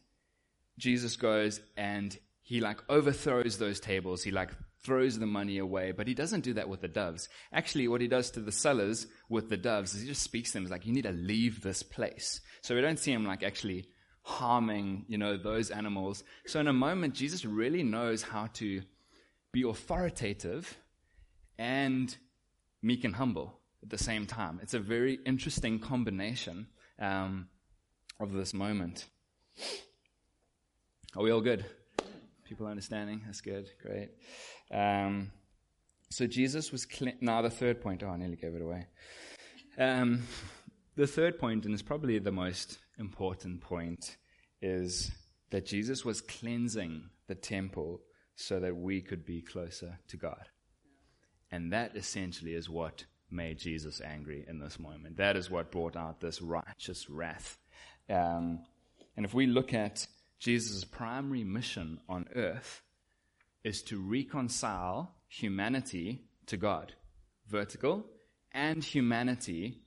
Jesus 0.79 1.17
goes 1.17 1.61
and 1.77 2.17
he 2.43 2.61
like 2.61 2.79
overthrows 2.89 3.59
those 3.59 3.81
tables. 3.81 4.23
He 4.23 4.31
like 4.31 4.51
throws 4.87 5.19
the 5.19 5.27
money 5.27 5.59
away, 5.59 5.93
but 5.93 6.07
he 6.07 6.15
doesn't 6.15 6.45
do 6.45 6.55
that 6.55 6.69
with 6.69 6.81
the 6.81 6.89
doves. 6.89 7.29
Actually, 7.53 7.89
what 7.89 8.01
he 8.01 8.07
does 8.09 8.31
to 8.31 8.41
the 8.41 8.53
sellers 8.53 9.09
with 9.29 9.51
the 9.51 9.57
doves 9.57 9.95
is 9.95 10.03
he 10.03 10.07
just 10.07 10.23
speaks 10.23 10.51
to 10.51 10.55
them. 10.55 10.63
He's 10.63 10.71
like, 10.71 10.87
you 10.87 10.93
need 10.93 11.03
to 11.03 11.13
leave 11.13 11.61
this 11.61 11.83
place. 11.83 12.41
So 12.63 12.75
we 12.75 12.81
don't 12.81 12.99
see 12.99 13.13
him 13.13 13.27
like 13.27 13.43
actually 13.43 13.89
harming, 14.23 15.05
you 15.09 15.19
know, 15.19 15.37
those 15.37 15.71
animals. 15.71 16.25
So 16.47 16.61
in 16.61 16.69
a 16.69 16.73
moment, 16.73 17.15
Jesus 17.15 17.45
really 17.45 17.83
knows 17.83 18.23
how 18.23 18.47
to 18.55 18.83
be 19.53 19.63
authoritative 19.63 20.79
and 21.59 22.17
meek 22.83 23.05
and 23.05 23.15
humble 23.15 23.61
at 23.83 23.91
the 23.91 23.99
same 23.99 24.27
time. 24.27 24.61
It's 24.63 24.75
a 24.75 24.81
very 24.81 25.19
interesting 25.27 25.79
combination 25.81 26.69
um, 27.01 27.49
of 28.21 28.33
this 28.33 28.55
moment. 28.55 29.07
Are 31.17 31.23
we 31.23 31.31
all 31.31 31.41
good? 31.41 31.65
People 32.49 32.67
understanding? 32.67 33.23
That's 33.27 33.41
good. 33.41 33.69
Great. 33.83 34.11
Um, 34.71 35.33
so 36.11 36.27
Jesus 36.27 36.71
was 36.71 36.87
now 37.21 37.43
the 37.43 37.51
third 37.51 37.81
point. 37.81 38.03
Oh, 38.05 38.09
I 38.09 38.17
nearly 38.17 38.37
gave 38.37 38.55
it 38.55 38.63
away. 38.63 38.87
Um, 39.79 40.23
the 40.95 41.07
third 41.07 41.39
point, 41.39 41.65
and 41.65 41.75
it's 41.75 41.83
probably 41.83 42.19
the 42.19 42.33
most 42.33 42.79
important 42.99 43.61
point, 43.61 44.17
is 44.63 45.11
that 45.51 45.67
Jesus 45.67 46.05
was 46.05 46.21
cleansing 46.21 47.11
the 47.27 47.35
temple 47.35 48.01
so 48.37 48.61
that 48.61 48.77
we 48.77 49.01
could 49.01 49.25
be 49.27 49.43
closer 49.43 49.99
to 50.09 50.17
God. 50.17 50.49
And 51.51 51.73
that 51.73 51.97
essentially 51.97 52.55
is 52.55 52.71
what 52.71 53.05
made 53.31 53.59
Jesus 53.59 54.01
angry 54.01 54.45
in 54.49 54.61
this 54.61 54.79
moment. 54.79 55.17
That 55.17 55.37
is 55.37 55.51
what 55.51 55.73
brought 55.73 55.97
out 55.97 56.21
this 56.21 56.41
righteous 56.41 57.11
wrath. 57.11 57.59
Um, 58.09 58.61
and 59.17 59.27
if 59.27 59.35
we 59.35 59.47
look 59.47 59.75
at 59.75 60.07
Jesus' 60.39 60.85
primary 60.85 61.45
mission 61.45 62.01
on 62.09 62.27
earth, 62.35 62.83
is 63.65 63.83
to 63.83 63.99
reconcile 63.99 65.15
humanity 65.29 66.23
to 66.47 66.57
God, 66.57 66.95
vertical, 67.49 68.07
and 68.53 68.83
humanity 68.83 69.83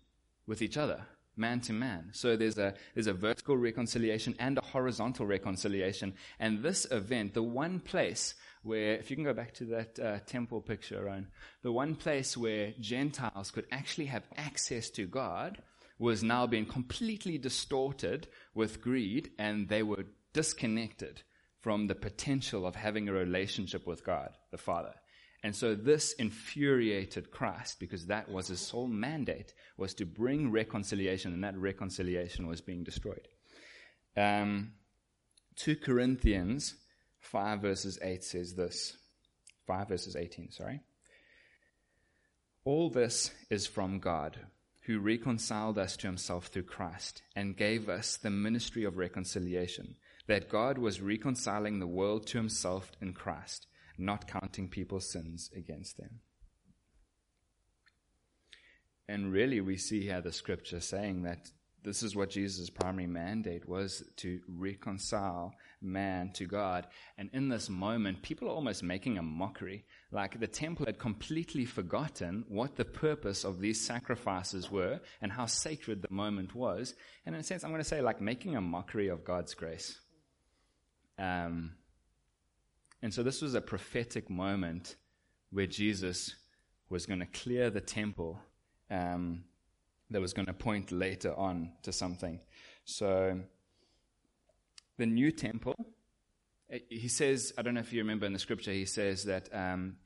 with 0.45 0.61
each 0.61 0.75
other, 0.75 1.05
man 1.37 1.61
to 1.61 1.73
man. 1.73 2.09
So 2.11 2.35
there's 2.35 2.57
a, 2.57 2.73
there's 2.93 3.07
a 3.07 3.13
vertical 3.13 3.55
reconciliation 3.55 4.35
and 4.37 4.57
a 4.57 4.61
horizontal 4.61 5.25
reconciliation. 5.25 6.13
And 6.39 6.61
this 6.61 6.85
event, 6.91 7.33
the 7.33 7.43
one 7.43 7.79
place 7.79 8.33
where, 8.63 8.95
if 8.95 9.09
you 9.09 9.15
can 9.15 9.25
go 9.25 9.33
back 9.33 9.53
to 9.55 9.65
that 9.65 9.99
uh, 9.99 10.19
temple 10.25 10.61
picture, 10.61 11.07
Aaron, 11.07 11.27
the 11.61 11.71
one 11.71 11.95
place 11.95 12.35
where 12.35 12.73
Gentiles 12.79 13.51
could 13.51 13.65
actually 13.71 14.07
have 14.07 14.23
access 14.35 14.89
to 14.91 15.05
God 15.05 15.61
was 15.97 16.23
now 16.23 16.47
being 16.47 16.65
completely 16.65 17.37
distorted 17.37 18.27
with 18.53 18.81
greed, 18.81 19.31
and 19.37 19.67
they 19.67 19.83
were 19.83 20.05
disconnected 20.33 21.21
from 21.59 21.87
the 21.87 21.95
potential 21.95 22.65
of 22.65 22.75
having 22.75 23.09
a 23.09 23.13
relationship 23.13 23.85
with 23.85 24.05
God, 24.05 24.29
the 24.51 24.57
Father. 24.57 24.93
And 25.43 25.55
so 25.55 25.73
this 25.73 26.13
infuriated 26.13 27.31
Christ 27.31 27.79
because 27.79 28.07
that 28.07 28.29
was 28.29 28.47
his 28.47 28.59
sole 28.59 28.87
mandate 28.87 29.53
was 29.77 29.93
to 29.95 30.05
bring 30.05 30.51
reconciliation 30.51 31.33
and 31.33 31.43
that 31.43 31.57
reconciliation 31.57 32.47
was 32.47 32.61
being 32.61 32.83
destroyed. 32.83 33.27
Um, 34.17 34.73
2 35.55 35.77
Corinthians 35.77 36.75
5 37.19 37.61
verses 37.61 37.99
8 38.01 38.23
says 38.23 38.55
this. 38.55 38.97
5 39.67 39.87
verses 39.87 40.15
18, 40.15 40.51
sorry. 40.51 40.81
All 42.65 42.89
this 42.89 43.31
is 43.49 43.65
from 43.65 43.99
God, 43.99 44.37
who 44.85 44.99
reconciled 44.99 45.77
us 45.77 45.95
to 45.97 46.07
himself 46.07 46.47
through 46.47 46.63
Christ 46.63 47.21
and 47.35 47.55
gave 47.55 47.87
us 47.87 48.17
the 48.17 48.29
ministry 48.29 48.83
of 48.83 48.97
reconciliation 48.97 49.95
that 50.29 50.47
God 50.47 50.77
was 50.77 51.01
reconciling 51.01 51.79
the 51.79 51.87
world 51.87 52.27
to 52.27 52.37
himself 52.37 52.91
in 53.01 53.13
Christ, 53.13 53.65
not 53.97 54.27
counting 54.27 54.69
people's 54.69 55.11
sins 55.11 55.49
against 55.57 55.97
them. 55.97 56.19
And 59.07 59.33
really, 59.33 59.59
we 59.59 59.75
see 59.75 60.03
here 60.03 60.21
the 60.21 60.31
scripture 60.31 60.81
saying 60.81 61.23
that 61.23 61.49
this 61.83 62.03
is 62.03 62.15
what 62.15 62.29
Jesus' 62.29 62.69
primary 62.69 63.07
mandate 63.07 63.67
was 63.67 64.03
to 64.17 64.39
reconcile 64.47 65.55
man 65.81 66.29
to 66.33 66.45
God. 66.45 66.85
And 67.17 67.31
in 67.33 67.49
this 67.49 67.67
moment, 67.67 68.21
people 68.21 68.49
are 68.49 68.53
almost 68.53 68.83
making 68.83 69.17
a 69.17 69.23
mockery. 69.23 69.83
Like 70.11 70.39
the 70.39 70.45
temple 70.45 70.85
had 70.85 70.99
completely 70.99 71.65
forgotten 71.65 72.45
what 72.49 72.75
the 72.75 72.85
purpose 72.85 73.43
of 73.43 73.59
these 73.59 73.81
sacrifices 73.81 74.69
were 74.69 74.99
and 75.23 75.31
how 75.31 75.47
sacred 75.47 76.03
the 76.03 76.13
moment 76.13 76.53
was. 76.53 76.93
And 77.25 77.33
in 77.33 77.41
a 77.41 77.43
sense, 77.43 77.63
I'm 77.63 77.71
going 77.71 77.81
to 77.81 77.87
say, 77.87 78.01
like 78.01 78.21
making 78.21 78.55
a 78.55 78.61
mockery 78.61 79.07
of 79.07 79.23
God's 79.23 79.55
grace. 79.55 79.99
Um, 81.19 81.73
and 83.01 83.13
so 83.13 83.23
this 83.23 83.41
was 83.41 83.53
a 83.53 83.61
prophetic 83.61 84.29
moment 84.29 84.95
where 85.51 85.67
Jesus 85.67 86.35
was 86.89 87.05
going 87.05 87.19
to 87.19 87.25
clear 87.25 87.69
the 87.69 87.81
temple 87.81 88.39
um, 88.89 89.43
that 90.09 90.21
was 90.21 90.33
going 90.33 90.47
to 90.47 90.53
point 90.53 90.91
later 90.91 91.33
on 91.35 91.71
to 91.83 91.91
something. 91.91 92.39
So 92.85 93.39
the 94.97 95.05
new 95.05 95.31
temple, 95.31 95.75
eh, 96.71 96.79
he 96.89 97.07
says, 97.07 97.53
I 97.57 97.61
don't 97.61 97.73
know 97.73 97.81
if 97.81 97.93
you 97.93 97.99
remember 97.99 98.25
in 98.25 98.33
the 98.33 98.39
scripture, 98.39 98.71
he 98.71 98.85
says 98.85 99.25
that 99.25 99.49
um, 99.53 99.97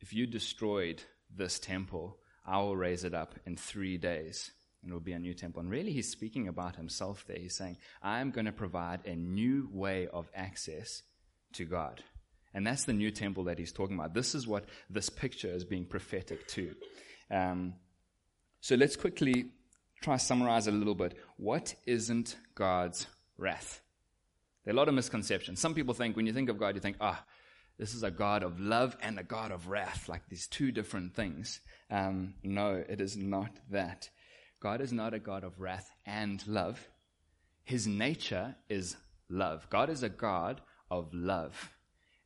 if 0.00 0.12
you 0.12 0.26
destroyed 0.26 1.02
this 1.34 1.58
temple, 1.58 2.18
I 2.46 2.58
will 2.58 2.76
raise 2.76 3.04
it 3.04 3.14
up 3.14 3.34
in 3.44 3.56
three 3.56 3.98
days 3.98 4.52
and 4.82 4.90
it 4.90 4.94
will 4.94 5.00
be 5.00 5.12
a 5.12 5.18
new 5.18 5.34
temple. 5.34 5.60
And 5.60 5.70
really, 5.70 5.92
he's 5.92 6.10
speaking 6.10 6.48
about 6.48 6.76
himself 6.76 7.24
there. 7.26 7.38
He's 7.38 7.56
saying, 7.56 7.78
I'm 8.02 8.30
going 8.30 8.46
to 8.46 8.52
provide 8.52 9.06
a 9.06 9.14
new 9.16 9.68
way 9.72 10.08
of 10.08 10.30
access 10.34 11.02
to 11.54 11.64
God. 11.64 12.02
And 12.54 12.66
that's 12.66 12.84
the 12.84 12.92
new 12.92 13.10
temple 13.10 13.44
that 13.44 13.58
he's 13.58 13.72
talking 13.72 13.96
about. 13.96 14.14
This 14.14 14.34
is 14.34 14.46
what 14.46 14.64
this 14.88 15.10
picture 15.10 15.52
is 15.52 15.64
being 15.64 15.84
prophetic 15.84 16.46
to. 16.48 16.74
Um, 17.30 17.74
so 18.60 18.74
let's 18.74 18.96
quickly 18.96 19.50
try 20.00 20.16
summarize 20.16 20.66
a 20.66 20.72
little 20.72 20.94
bit. 20.94 21.16
What 21.36 21.74
isn't 21.86 22.36
God's 22.54 23.06
wrath? 23.36 23.80
There 24.64 24.72
are 24.72 24.76
a 24.76 24.78
lot 24.78 24.88
of 24.88 24.94
misconceptions. 24.94 25.60
Some 25.60 25.74
people 25.74 25.94
think 25.94 26.16
when 26.16 26.26
you 26.26 26.32
think 26.32 26.48
of 26.48 26.58
God, 26.58 26.74
you 26.74 26.80
think, 26.80 26.96
ah, 27.00 27.24
this 27.78 27.94
is 27.94 28.02
a 28.02 28.10
God 28.10 28.42
of 28.42 28.58
love 28.58 28.96
and 29.00 29.18
a 29.18 29.22
God 29.22 29.52
of 29.52 29.68
wrath, 29.68 30.08
like 30.08 30.28
these 30.28 30.48
two 30.48 30.72
different 30.72 31.14
things. 31.14 31.60
Um, 31.90 32.34
no, 32.42 32.82
it 32.88 33.00
is 33.00 33.16
not 33.16 33.50
that. 33.70 34.10
God 34.60 34.80
is 34.80 34.92
not 34.92 35.14
a 35.14 35.18
God 35.18 35.44
of 35.44 35.60
wrath 35.60 35.90
and 36.04 36.44
love. 36.46 36.88
His 37.64 37.86
nature 37.86 38.56
is 38.68 38.96
love. 39.28 39.68
God 39.70 39.90
is 39.90 40.02
a 40.02 40.08
God 40.08 40.60
of 40.90 41.12
love. 41.12 41.72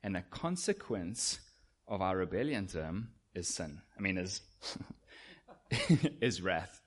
And 0.02 0.16
a 0.16 0.22
consequence 0.22 1.40
of 1.86 2.00
our 2.00 2.16
rebellion 2.16 2.66
to 2.68 2.82
him 2.82 3.10
is 3.34 3.48
sin. 3.48 3.80
I 3.96 4.00
mean, 4.00 4.18
is 4.18 4.40
is 6.20 6.40
wrath. 6.40 6.80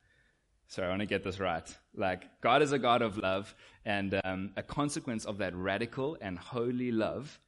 So 0.67 0.84
I 0.84 0.89
want 0.89 1.01
to 1.01 1.05
get 1.05 1.23
this 1.23 1.39
right. 1.39 1.77
Like, 1.95 2.23
God 2.41 2.62
is 2.62 2.71
a 2.71 2.79
God 2.79 3.01
of 3.01 3.17
love, 3.17 3.53
and 3.86 4.19
um, 4.23 4.51
a 4.58 4.63
consequence 4.63 5.25
of 5.25 5.38
that 5.38 5.55
radical 5.55 6.17
and 6.19 6.38
holy 6.38 6.91
love 6.91 7.39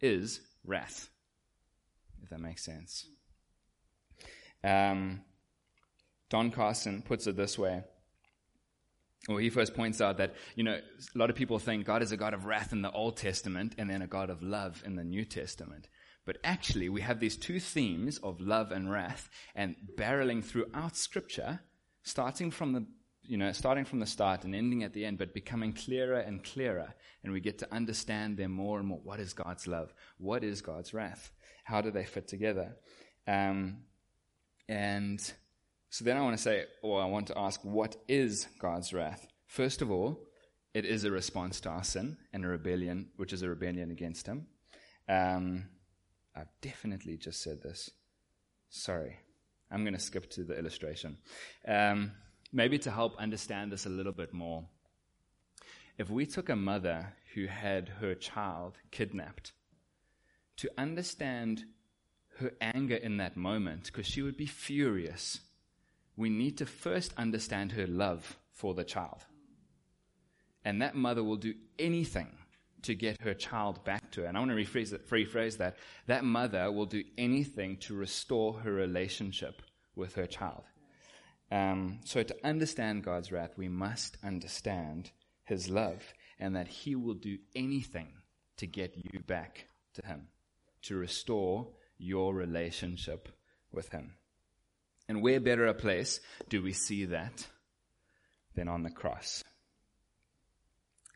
is 0.00 0.40
wrath, 0.64 1.08
if 2.22 2.30
that 2.30 2.40
makes 2.40 2.64
sense. 2.64 3.06
Um, 4.62 5.22
Don 6.30 6.50
Carson 6.50 7.02
puts 7.02 7.26
it 7.26 7.36
this 7.36 7.58
way. 7.58 7.82
Well, 9.28 9.38
he 9.38 9.48
first 9.48 9.74
points 9.74 10.00
out 10.00 10.18
that, 10.18 10.34
you 10.54 10.64
know, 10.64 10.74
a 10.74 11.18
lot 11.18 11.30
of 11.30 11.36
people 11.36 11.58
think 11.58 11.86
God 11.86 12.02
is 12.02 12.12
a 12.12 12.16
God 12.16 12.34
of 12.34 12.44
wrath 12.44 12.72
in 12.72 12.82
the 12.82 12.90
Old 12.90 13.16
Testament 13.16 13.74
and 13.78 13.88
then 13.88 14.02
a 14.02 14.06
God 14.06 14.28
of 14.28 14.42
love 14.42 14.82
in 14.84 14.96
the 14.96 15.04
New 15.04 15.24
Testament. 15.24 15.88
But 16.26 16.38
actually, 16.44 16.88
we 16.88 17.00
have 17.02 17.20
these 17.20 17.36
two 17.36 17.60
themes 17.60 18.18
of 18.18 18.40
love 18.40 18.72
and 18.72 18.90
wrath, 18.90 19.28
and 19.54 19.76
barreling 19.96 20.42
throughout 20.42 20.96
Scripture, 20.96 21.60
starting 22.02 22.50
from 22.50 22.72
the 22.72 22.86
you 23.26 23.38
know, 23.38 23.52
starting 23.52 23.84
from 23.84 24.00
the 24.00 24.06
start 24.06 24.44
and 24.44 24.54
ending 24.54 24.82
at 24.82 24.92
the 24.92 25.04
end, 25.04 25.18
but 25.18 25.32
becoming 25.32 25.72
clearer 25.72 26.18
and 26.18 26.44
clearer. 26.44 26.94
And 27.22 27.32
we 27.32 27.40
get 27.40 27.58
to 27.60 27.74
understand 27.74 28.36
them 28.36 28.52
more 28.52 28.78
and 28.78 28.86
more. 28.86 29.00
What 29.02 29.18
is 29.18 29.32
God's 29.32 29.66
love? 29.66 29.94
What 30.18 30.44
is 30.44 30.60
God's 30.60 30.92
wrath? 30.92 31.32
How 31.64 31.80
do 31.80 31.90
they 31.90 32.04
fit 32.04 32.28
together? 32.28 32.76
Um, 33.26 33.78
and 34.68 35.32
so 35.94 36.04
then 36.04 36.16
I 36.16 36.22
want 36.22 36.36
to 36.36 36.42
say, 36.42 36.64
or 36.82 37.00
I 37.00 37.06
want 37.06 37.28
to 37.28 37.38
ask, 37.38 37.60
what 37.62 37.94
is 38.08 38.48
God's 38.58 38.92
wrath? 38.92 39.28
First 39.46 39.80
of 39.80 39.92
all, 39.92 40.18
it 40.74 40.84
is 40.84 41.04
a 41.04 41.10
response 41.12 41.60
to 41.60 41.68
our 41.68 41.84
sin 41.84 42.16
and 42.32 42.44
a 42.44 42.48
rebellion, 42.48 43.10
which 43.14 43.32
is 43.32 43.42
a 43.42 43.48
rebellion 43.48 43.92
against 43.92 44.26
Him. 44.26 44.48
Um, 45.08 45.68
I've 46.34 46.50
definitely 46.60 47.16
just 47.16 47.44
said 47.44 47.62
this. 47.62 47.92
Sorry. 48.70 49.18
I'm 49.70 49.84
going 49.84 49.94
to 49.94 50.00
skip 50.00 50.28
to 50.30 50.42
the 50.42 50.58
illustration. 50.58 51.16
Um, 51.64 52.10
maybe 52.52 52.76
to 52.78 52.90
help 52.90 53.16
understand 53.18 53.70
this 53.70 53.86
a 53.86 53.88
little 53.88 54.10
bit 54.10 54.34
more. 54.34 54.64
If 55.96 56.10
we 56.10 56.26
took 56.26 56.48
a 56.48 56.56
mother 56.56 57.14
who 57.36 57.46
had 57.46 57.88
her 58.00 58.16
child 58.16 58.78
kidnapped, 58.90 59.52
to 60.56 60.68
understand 60.76 61.62
her 62.40 62.50
anger 62.60 62.96
in 62.96 63.18
that 63.18 63.36
moment, 63.36 63.84
because 63.84 64.08
she 64.08 64.22
would 64.22 64.36
be 64.36 64.46
furious, 64.46 65.38
we 66.16 66.30
need 66.30 66.58
to 66.58 66.66
first 66.66 67.12
understand 67.16 67.72
her 67.72 67.86
love 67.86 68.38
for 68.52 68.74
the 68.74 68.84
child. 68.84 69.24
And 70.64 70.80
that 70.80 70.94
mother 70.94 71.22
will 71.22 71.36
do 71.36 71.54
anything 71.78 72.28
to 72.82 72.94
get 72.94 73.20
her 73.20 73.34
child 73.34 73.84
back 73.84 74.10
to 74.12 74.22
her. 74.22 74.26
And 74.26 74.36
I 74.36 74.40
want 74.40 74.52
to 74.52 74.56
rephrase 74.56 74.90
that, 74.90 75.08
rephrase 75.08 75.58
that. 75.58 75.76
That 76.06 76.24
mother 76.24 76.70
will 76.70 76.86
do 76.86 77.02
anything 77.18 77.78
to 77.78 77.94
restore 77.94 78.54
her 78.60 78.72
relationship 78.72 79.62
with 79.96 80.14
her 80.14 80.26
child. 80.26 80.64
Um, 81.50 82.00
so 82.04 82.22
to 82.22 82.36
understand 82.46 83.04
God's 83.04 83.32
wrath, 83.32 83.52
we 83.56 83.68
must 83.68 84.16
understand 84.24 85.10
his 85.44 85.68
love 85.68 86.02
and 86.38 86.56
that 86.56 86.68
he 86.68 86.94
will 86.94 87.14
do 87.14 87.38
anything 87.54 88.08
to 88.56 88.66
get 88.66 88.94
you 88.96 89.20
back 89.20 89.66
to 89.94 90.06
him, 90.06 90.28
to 90.82 90.96
restore 90.96 91.68
your 91.98 92.34
relationship 92.34 93.28
with 93.72 93.90
him. 93.90 94.14
And 95.08 95.22
where 95.22 95.40
better 95.40 95.66
a 95.66 95.74
place 95.74 96.20
do 96.48 96.62
we 96.62 96.72
see 96.72 97.04
that 97.06 97.46
than 98.54 98.68
on 98.68 98.82
the 98.82 98.90
cross? 98.90 99.44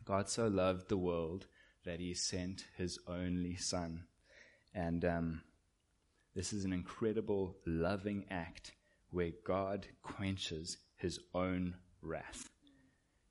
God 0.05 0.29
so 0.29 0.47
loved 0.47 0.89
the 0.89 0.97
world 0.97 1.47
that 1.85 1.99
he 1.99 2.13
sent 2.13 2.65
his 2.77 2.99
only 3.07 3.55
son. 3.55 4.05
And 4.73 5.03
um, 5.05 5.41
this 6.35 6.53
is 6.53 6.65
an 6.65 6.73
incredible, 6.73 7.57
loving 7.65 8.25
act 8.29 8.73
where 9.11 9.31
God 9.45 9.87
quenches 10.03 10.77
his 10.97 11.19
own 11.33 11.75
wrath. 12.01 12.49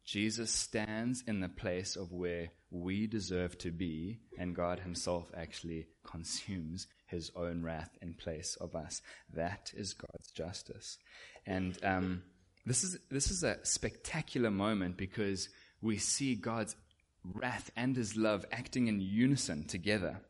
Jesus 0.08 0.50
stands 0.50 1.22
in 1.26 1.40
the 1.40 1.50
place 1.50 1.94
of 1.94 2.12
where 2.12 2.48
we 2.70 3.06
deserve 3.06 3.58
to 3.58 3.70
be, 3.70 4.20
and 4.38 4.56
God 4.56 4.80
himself 4.80 5.30
actually 5.36 5.84
consumes 6.02 6.86
his 7.08 7.30
own 7.36 7.62
wrath 7.62 7.90
in 8.00 8.14
place 8.14 8.56
of 8.58 8.74
us. 8.74 9.02
That 9.34 9.70
is 9.76 9.92
God's 9.92 10.30
justice. 10.30 10.96
And 11.44 11.78
um, 11.84 12.22
this, 12.64 12.84
is, 12.84 12.98
this 13.10 13.30
is 13.30 13.42
a 13.42 13.58
spectacular 13.64 14.50
moment 14.50 14.96
because 14.96 15.50
we 15.82 15.98
see 15.98 16.36
God's 16.36 16.74
wrath 17.22 17.70
and 17.76 17.94
his 17.94 18.16
love 18.16 18.46
acting 18.50 18.86
in 18.86 19.02
unison 19.02 19.66
together. 19.66 20.22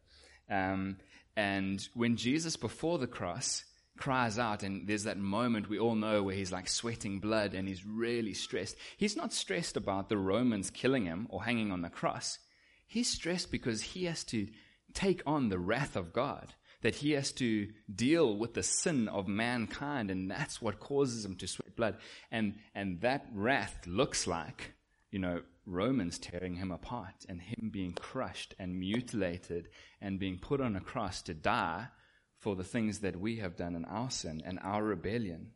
Um, 0.50 0.96
and 1.36 1.88
when 1.94 2.16
Jesus, 2.16 2.56
before 2.56 2.98
the 2.98 3.06
cross, 3.06 3.62
cries 3.98 4.38
out, 4.38 4.62
and 4.62 4.86
there's 4.86 5.04
that 5.04 5.18
moment 5.18 5.68
we 5.68 5.78
all 5.78 5.94
know 5.94 6.22
where 6.22 6.34
he's 6.34 6.52
like 6.52 6.68
sweating 6.68 7.18
blood 7.18 7.54
and 7.54 7.68
he's 7.68 7.84
really 7.84 8.34
stressed. 8.34 8.76
He's 8.96 9.16
not 9.16 9.32
stressed 9.32 9.76
about 9.76 10.08
the 10.08 10.16
Romans 10.16 10.70
killing 10.70 11.04
him 11.04 11.26
or 11.30 11.44
hanging 11.44 11.72
on 11.72 11.82
the 11.82 11.90
cross. 11.90 12.38
He's 12.86 13.10
stressed 13.10 13.50
because 13.50 13.82
he 13.82 14.04
has 14.06 14.24
to 14.24 14.48
take 14.94 15.22
on 15.26 15.48
the 15.48 15.58
wrath 15.58 15.96
of 15.96 16.12
God, 16.12 16.54
that 16.82 16.96
he 16.96 17.12
has 17.12 17.32
to 17.32 17.68
deal 17.94 18.36
with 18.36 18.54
the 18.54 18.62
sin 18.62 19.08
of 19.08 19.28
mankind, 19.28 20.10
and 20.10 20.30
that's 20.30 20.62
what 20.62 20.80
causes 20.80 21.24
him 21.24 21.36
to 21.36 21.46
sweat 21.46 21.76
blood. 21.76 21.96
And, 22.30 22.54
and 22.74 23.00
that 23.02 23.26
wrath 23.34 23.86
looks 23.86 24.26
like, 24.26 24.72
you 25.10 25.18
know, 25.18 25.42
Romans 25.66 26.18
tearing 26.18 26.56
him 26.56 26.70
apart 26.70 27.26
and 27.28 27.42
him 27.42 27.68
being 27.70 27.92
crushed 27.92 28.54
and 28.58 28.78
mutilated 28.78 29.68
and 30.00 30.18
being 30.18 30.38
put 30.38 30.62
on 30.62 30.76
a 30.76 30.80
cross 30.80 31.20
to 31.22 31.34
die 31.34 31.88
for 32.38 32.56
the 32.56 32.64
things 32.64 33.00
that 33.00 33.20
we 33.20 33.36
have 33.36 33.56
done 33.56 33.74
in 33.74 33.84
our 33.84 34.10
sin 34.10 34.42
and 34.44 34.58
our 34.62 34.84
rebellion. 34.84 35.52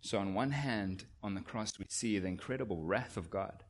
So, 0.00 0.18
on 0.18 0.34
one 0.34 0.52
hand, 0.52 1.04
on 1.22 1.34
the 1.34 1.40
cross, 1.40 1.78
we 1.78 1.86
see 1.88 2.18
the 2.18 2.28
incredible 2.28 2.82
wrath 2.82 3.16
of 3.16 3.30
God. 3.30 3.64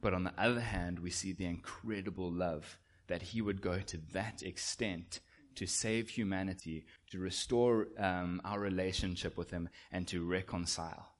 But 0.00 0.14
on 0.14 0.24
the 0.24 0.34
other 0.38 0.60
hand, 0.60 0.98
we 0.98 1.10
see 1.10 1.32
the 1.32 1.46
incredible 1.46 2.32
love 2.32 2.78
that 3.06 3.22
He 3.22 3.40
would 3.40 3.60
go 3.60 3.80
to 3.80 3.98
that 4.12 4.42
extent 4.42 5.20
to 5.54 5.66
save 5.66 6.08
humanity, 6.10 6.84
to 7.10 7.18
restore 7.18 7.88
um, 7.98 8.40
our 8.44 8.60
relationship 8.60 9.36
with 9.36 9.50
Him, 9.50 9.68
and 9.90 10.06
to 10.08 10.24
reconcile. 10.24 11.17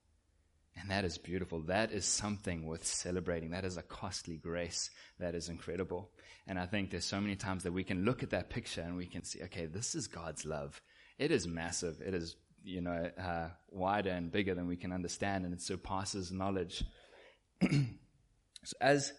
And 0.81 0.91
that 0.91 1.05
is 1.05 1.19
beautiful. 1.19 1.61
That 1.63 1.93
is 1.93 2.05
something 2.05 2.65
worth 2.65 2.85
celebrating. 2.85 3.51
That 3.51 3.65
is 3.65 3.77
a 3.77 3.83
costly 3.83 4.37
grace. 4.37 4.91
That 5.19 5.35
is 5.35 5.49
incredible. 5.49 6.11
And 6.47 6.59
I 6.59 6.67
think 6.67 6.91
there's 6.91 7.05
so 7.05 7.21
many 7.21 7.37
times 7.37 7.65
that 7.65 7.73
we 7.73 7.85
can 7.85 8.05
look 8.05 8.23
at 8.23 8.31
that 8.31 8.51
picture 8.51 8.81
and 8.81 8.97
we 8.97 9.07
can 9.07 9.25
see, 9.25 9.43
okay, 9.45 9.67
this 9.67 9.95
is 9.95 10.07
God's 10.07 10.45
love. 10.45 10.81
It 11.19 11.31
is 11.31 11.47
massive. 11.47 12.01
It 12.01 12.15
is, 12.15 12.37
you 12.65 12.81
know, 12.81 13.11
uh, 13.21 13.49
wider 13.71 14.11
and 14.11 14.31
bigger 14.31 14.55
than 14.55 14.67
we 14.67 14.77
can 14.77 14.93
understand 14.93 15.45
and 15.45 15.53
it 15.53 15.63
surpasses 15.63 16.33
knowledge. 16.33 16.85
so 17.63 18.77
as 18.81 19.13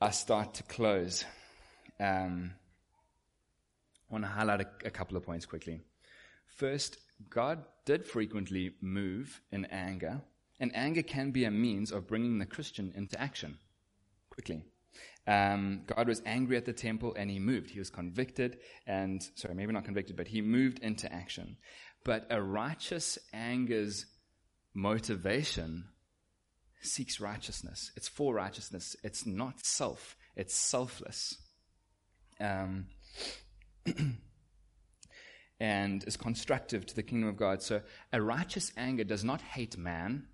I 0.00 0.10
start 0.10 0.54
to 0.54 0.62
close, 0.64 1.24
um, 2.00 2.52
I 4.10 4.12
want 4.12 4.24
to 4.24 4.30
highlight 4.30 4.60
a, 4.60 4.66
a 4.86 4.90
couple 4.90 5.16
of 5.16 5.22
points 5.22 5.46
quickly. 5.46 5.80
First, 6.56 6.98
God 7.30 7.64
did 7.84 8.06
frequently 8.06 8.74
move 8.80 9.40
in 9.50 9.64
anger, 9.66 10.20
and 10.60 10.74
anger 10.74 11.02
can 11.02 11.30
be 11.30 11.44
a 11.44 11.50
means 11.50 11.90
of 11.90 12.06
bringing 12.06 12.38
the 12.38 12.46
Christian 12.46 12.92
into 12.94 13.20
action 13.20 13.58
quickly. 14.30 14.64
Um, 15.26 15.82
God 15.86 16.08
was 16.08 16.22
angry 16.26 16.56
at 16.56 16.64
the 16.64 16.72
temple 16.72 17.14
and 17.16 17.30
he 17.30 17.38
moved. 17.38 17.70
He 17.70 17.78
was 17.78 17.90
convicted 17.90 18.58
and, 18.86 19.22
sorry, 19.36 19.54
maybe 19.54 19.72
not 19.72 19.84
convicted, 19.84 20.16
but 20.16 20.28
he 20.28 20.40
moved 20.40 20.80
into 20.80 21.12
action. 21.12 21.56
But 22.04 22.26
a 22.30 22.42
righteous 22.42 23.18
anger's 23.32 24.06
motivation 24.74 25.84
seeks 26.80 27.20
righteousness. 27.20 27.92
It's 27.96 28.08
for 28.08 28.34
righteousness. 28.34 28.96
It's 29.04 29.24
not 29.24 29.64
self. 29.64 30.16
It's 30.34 30.54
selfless. 30.54 31.36
Um, 32.40 32.86
and 35.60 36.02
is 36.04 36.16
constructive 36.16 36.84
to 36.86 36.96
the 36.96 37.04
kingdom 37.04 37.28
of 37.28 37.36
God. 37.36 37.62
So 37.62 37.82
a 38.12 38.20
righteous 38.20 38.72
anger 38.76 39.04
does 39.04 39.22
not 39.22 39.40
hate 39.40 39.78
man. 39.78 40.26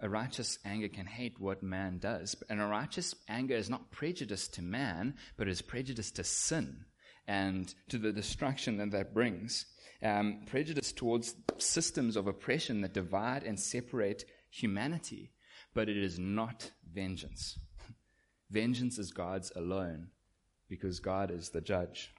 A 0.00 0.08
righteous 0.08 0.58
anger 0.64 0.88
can 0.88 1.06
hate 1.06 1.40
what 1.40 1.62
man 1.62 1.98
does. 1.98 2.36
And 2.50 2.60
a 2.60 2.66
righteous 2.66 3.14
anger 3.28 3.54
is 3.54 3.70
not 3.70 3.90
prejudice 3.90 4.46
to 4.48 4.62
man, 4.62 5.14
but 5.36 5.48
is 5.48 5.62
prejudice 5.62 6.10
to 6.12 6.24
sin 6.24 6.84
and 7.26 7.74
to 7.88 7.98
the 7.98 8.12
destruction 8.12 8.76
that 8.76 8.90
that 8.90 9.14
brings. 9.14 9.64
Um, 10.02 10.42
prejudice 10.46 10.92
towards 10.92 11.34
systems 11.56 12.16
of 12.16 12.26
oppression 12.26 12.82
that 12.82 12.92
divide 12.92 13.42
and 13.42 13.58
separate 13.58 14.26
humanity. 14.50 15.32
But 15.72 15.88
it 15.88 15.96
is 15.96 16.18
not 16.18 16.70
vengeance. 16.92 17.58
vengeance 18.50 18.98
is 18.98 19.12
God's 19.12 19.50
alone 19.56 20.08
because 20.68 21.00
God 21.00 21.30
is 21.30 21.50
the 21.50 21.62
judge. 21.62 22.12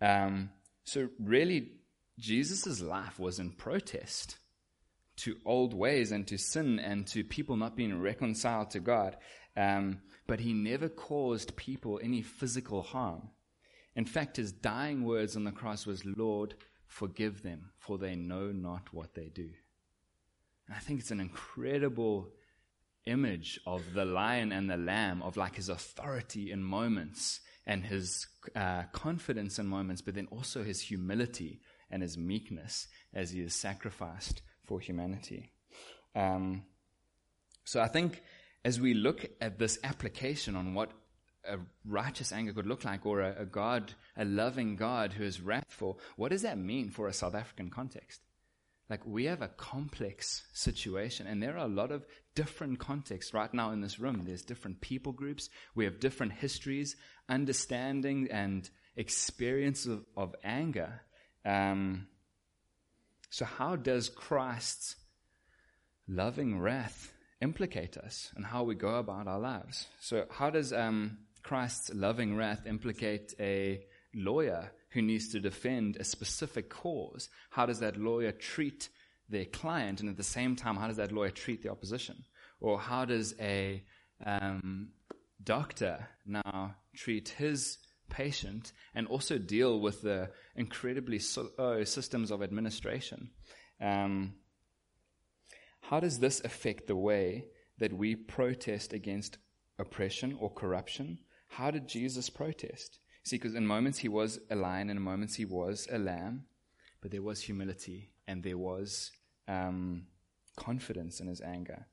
Um, 0.00 0.50
so, 0.84 1.08
really, 1.20 1.72
Jesus' 2.18 2.80
life 2.80 3.18
was 3.18 3.38
in 3.38 3.52
protest 3.52 4.38
to 5.16 5.36
old 5.44 5.74
ways 5.74 6.12
and 6.12 6.26
to 6.26 6.36
sin 6.36 6.78
and 6.78 7.06
to 7.08 7.24
people 7.24 7.56
not 7.56 7.76
being 7.76 8.00
reconciled 8.00 8.70
to 8.70 8.80
God. 8.80 9.16
Um, 9.56 10.00
but 10.26 10.40
he 10.40 10.52
never 10.52 10.88
caused 10.88 11.56
people 11.56 12.00
any 12.02 12.22
physical 12.22 12.82
harm. 12.82 13.30
In 13.94 14.04
fact, 14.04 14.36
his 14.36 14.52
dying 14.52 15.04
words 15.04 15.36
on 15.36 15.44
the 15.44 15.52
cross 15.52 15.86
was, 15.86 16.04
Lord, 16.04 16.54
forgive 16.86 17.42
them, 17.42 17.70
for 17.78 17.96
they 17.96 18.14
know 18.14 18.52
not 18.52 18.92
what 18.92 19.14
they 19.14 19.28
do. 19.28 19.48
And 20.66 20.76
I 20.76 20.80
think 20.80 21.00
it's 21.00 21.10
an 21.10 21.20
incredible 21.20 22.28
image 23.06 23.58
of 23.66 23.94
the 23.94 24.04
lion 24.04 24.52
and 24.52 24.68
the 24.68 24.76
lamb, 24.76 25.22
of 25.22 25.36
like 25.36 25.56
his 25.56 25.68
authority 25.68 26.50
in 26.50 26.62
moments 26.62 27.40
and 27.64 27.84
his 27.84 28.26
uh, 28.54 28.82
confidence 28.92 29.58
in 29.58 29.66
moments, 29.66 30.02
but 30.02 30.14
then 30.14 30.28
also 30.30 30.62
his 30.62 30.80
humility 30.82 31.60
and 31.90 32.02
his 32.02 32.18
meekness 32.18 32.88
as 33.14 33.30
he 33.30 33.40
is 33.40 33.54
sacrificed 33.54 34.42
for 34.66 34.80
humanity. 34.80 35.50
Um, 36.14 36.64
so 37.64 37.80
I 37.80 37.88
think 37.88 38.22
as 38.64 38.80
we 38.80 38.94
look 38.94 39.26
at 39.40 39.58
this 39.58 39.78
application 39.84 40.56
on 40.56 40.74
what 40.74 40.90
a 41.48 41.58
righteous 41.84 42.32
anger 42.32 42.52
could 42.52 42.66
look 42.66 42.84
like, 42.84 43.06
or 43.06 43.20
a, 43.20 43.42
a 43.42 43.46
God, 43.46 43.94
a 44.16 44.24
loving 44.24 44.76
God 44.76 45.12
who 45.12 45.24
is 45.24 45.40
wrathful, 45.40 46.00
what 46.16 46.30
does 46.30 46.42
that 46.42 46.58
mean 46.58 46.90
for 46.90 47.06
a 47.06 47.12
South 47.12 47.34
African 47.34 47.70
context? 47.70 48.20
Like, 48.88 49.04
we 49.04 49.24
have 49.24 49.42
a 49.42 49.48
complex 49.48 50.44
situation, 50.52 51.26
and 51.26 51.42
there 51.42 51.56
are 51.56 51.66
a 51.66 51.68
lot 51.68 51.90
of 51.90 52.06
different 52.34 52.78
contexts 52.78 53.34
right 53.34 53.52
now 53.52 53.70
in 53.70 53.80
this 53.80 53.98
room. 53.98 54.22
There's 54.24 54.42
different 54.42 54.80
people 54.80 55.12
groups, 55.12 55.48
we 55.74 55.84
have 55.84 56.00
different 56.00 56.32
histories, 56.32 56.96
understanding, 57.28 58.28
and 58.30 58.68
experience 58.96 59.86
of, 59.86 60.04
of 60.16 60.34
anger. 60.44 61.02
Um, 61.44 62.08
so, 63.30 63.44
how 63.44 63.76
does 63.76 64.08
Christ's 64.08 64.96
loving 66.08 66.60
wrath 66.60 67.12
implicate 67.40 67.96
us 67.96 68.32
and 68.36 68.44
how 68.44 68.62
we 68.64 68.74
go 68.74 68.96
about 68.96 69.26
our 69.26 69.40
lives? 69.40 69.86
So, 70.00 70.26
how 70.30 70.50
does 70.50 70.72
um, 70.72 71.18
Christ's 71.42 71.92
loving 71.94 72.36
wrath 72.36 72.66
implicate 72.66 73.34
a 73.38 73.84
lawyer 74.14 74.72
who 74.90 75.02
needs 75.02 75.28
to 75.28 75.40
defend 75.40 75.96
a 75.96 76.04
specific 76.04 76.70
cause, 76.70 77.28
how 77.50 77.66
does 77.66 77.80
that 77.80 77.98
lawyer 77.98 78.32
treat 78.32 78.88
their 79.28 79.44
client? 79.44 80.00
And 80.00 80.08
at 80.08 80.16
the 80.16 80.22
same 80.22 80.56
time, 80.56 80.76
how 80.76 80.88
does 80.88 80.96
that 80.96 81.12
lawyer 81.12 81.30
treat 81.30 81.62
the 81.62 81.70
opposition? 81.70 82.24
Or 82.60 82.80
how 82.80 83.04
does 83.04 83.34
a 83.38 83.82
um, 84.24 84.88
doctor 85.42 86.08
now 86.24 86.76
treat 86.94 87.28
his 87.28 87.78
patient 88.08 88.72
and 88.94 89.06
also 89.06 89.38
deal 89.38 89.80
with 89.80 90.02
the 90.02 90.30
incredibly 90.54 91.18
slow 91.18 91.84
systems 91.84 92.30
of 92.30 92.42
administration? 92.42 93.30
Um, 93.80 94.34
how 95.80 96.00
does 96.00 96.18
this 96.18 96.40
affect 96.44 96.86
the 96.86 96.96
way 96.96 97.46
that 97.78 97.92
we 97.92 98.16
protest 98.16 98.92
against 98.92 99.38
oppression 99.78 100.36
or 100.40 100.50
corruption? 100.50 101.18
How 101.48 101.70
did 101.70 101.88
Jesus 101.88 102.30
protest? 102.30 102.98
See, 103.22 103.36
because 103.36 103.54
in 103.54 103.66
moments 103.66 103.98
he 103.98 104.08
was 104.08 104.38
a 104.50 104.56
lion, 104.56 104.90
in 104.90 105.00
moments 105.00 105.34
he 105.34 105.44
was 105.44 105.88
a 105.90 105.98
lamb, 105.98 106.46
but 107.00 107.10
there 107.10 107.22
was 107.22 107.42
humility 107.42 108.10
and 108.26 108.42
there 108.42 108.58
was 108.58 109.12
um, 109.48 110.06
confidence 110.56 111.20
in 111.20 111.28
his 111.28 111.40
anger. 111.40 111.86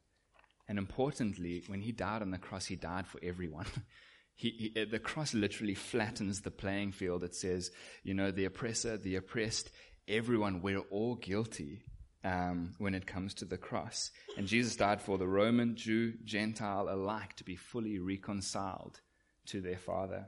And 0.68 0.78
importantly, 0.78 1.64
when 1.68 1.82
he 1.82 1.92
died 1.92 2.22
on 2.22 2.32
the 2.32 2.38
cross, 2.38 2.66
he 2.66 2.76
died 2.76 3.06
for 3.06 3.20
everyone. 3.22 3.66
he, 4.36 4.72
he, 4.76 4.86
the 4.86 5.00
cross 5.00 5.34
literally 5.34 5.76
flattens 5.76 6.42
the 6.42 6.52
playing 6.52 6.92
field. 6.92 7.24
It 7.24 7.36
says, 7.36 7.72
you 8.04 8.14
know, 8.14 8.32
the 8.32 8.46
oppressor, 8.46 8.98
the 8.98 9.16
oppressed, 9.16 9.70
everyone, 10.08 10.62
we're 10.62 10.80
all 10.80 11.16
guilty 11.16 11.84
um, 12.24 12.74
when 12.78 12.96
it 12.96 13.06
comes 13.06 13.34
to 13.36 13.46
the 13.46 13.58
cross. 13.58 14.12
And 14.38 14.48
Jesus 14.48 14.76
died 14.76 15.02
for 15.02 15.18
the 15.18 15.28
Roman, 15.28 15.76
Jew, 15.76 16.14
Gentile 16.24 16.88
alike 16.90 17.36
to 17.38 17.44
be 17.44 17.56
fully 17.56 18.00
reconciled 18.00 19.00
to 19.48 19.62
their 19.62 19.78
Father. 19.78 20.28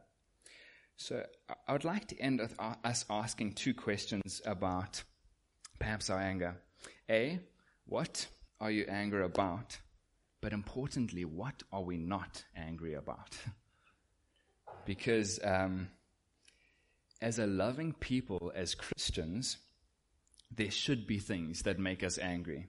So 0.97 1.23
I 1.67 1.73
would 1.73 1.83
like 1.83 2.07
to 2.07 2.19
end 2.19 2.39
with 2.39 2.55
us 2.59 3.05
asking 3.09 3.53
two 3.53 3.73
questions 3.73 4.41
about 4.45 5.03
perhaps 5.79 6.09
our 6.09 6.19
anger. 6.19 6.55
A, 7.09 7.39
what 7.85 8.27
are 8.61 8.71
you 8.71 8.85
angry 8.87 9.23
about? 9.23 9.77
But 10.41 10.53
importantly, 10.53 11.25
what 11.25 11.63
are 11.71 11.81
we 11.81 11.97
not 11.97 12.43
angry 12.55 12.93
about? 12.93 13.37
because 14.85 15.39
um, 15.43 15.89
as 17.21 17.39
a 17.39 17.47
loving 17.47 17.93
people, 17.93 18.51
as 18.55 18.75
Christians, 18.75 19.57
there 20.51 20.71
should 20.71 21.07
be 21.07 21.19
things 21.19 21.63
that 21.63 21.79
make 21.79 22.03
us 22.03 22.17
angry. 22.17 22.67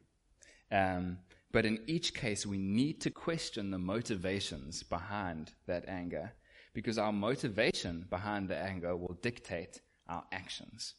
Um, 0.70 1.18
but 1.52 1.64
in 1.64 1.80
each 1.86 2.14
case, 2.14 2.44
we 2.44 2.58
need 2.58 3.00
to 3.02 3.10
question 3.10 3.70
the 3.70 3.78
motivations 3.78 4.82
behind 4.82 5.52
that 5.66 5.88
anger 5.88 6.32
because 6.74 6.98
our 6.98 7.12
motivation 7.12 8.06
behind 8.10 8.48
the 8.48 8.56
anger 8.56 8.96
will 8.96 9.16
dictate 9.22 9.80
our 10.08 10.24
actions. 10.32 10.94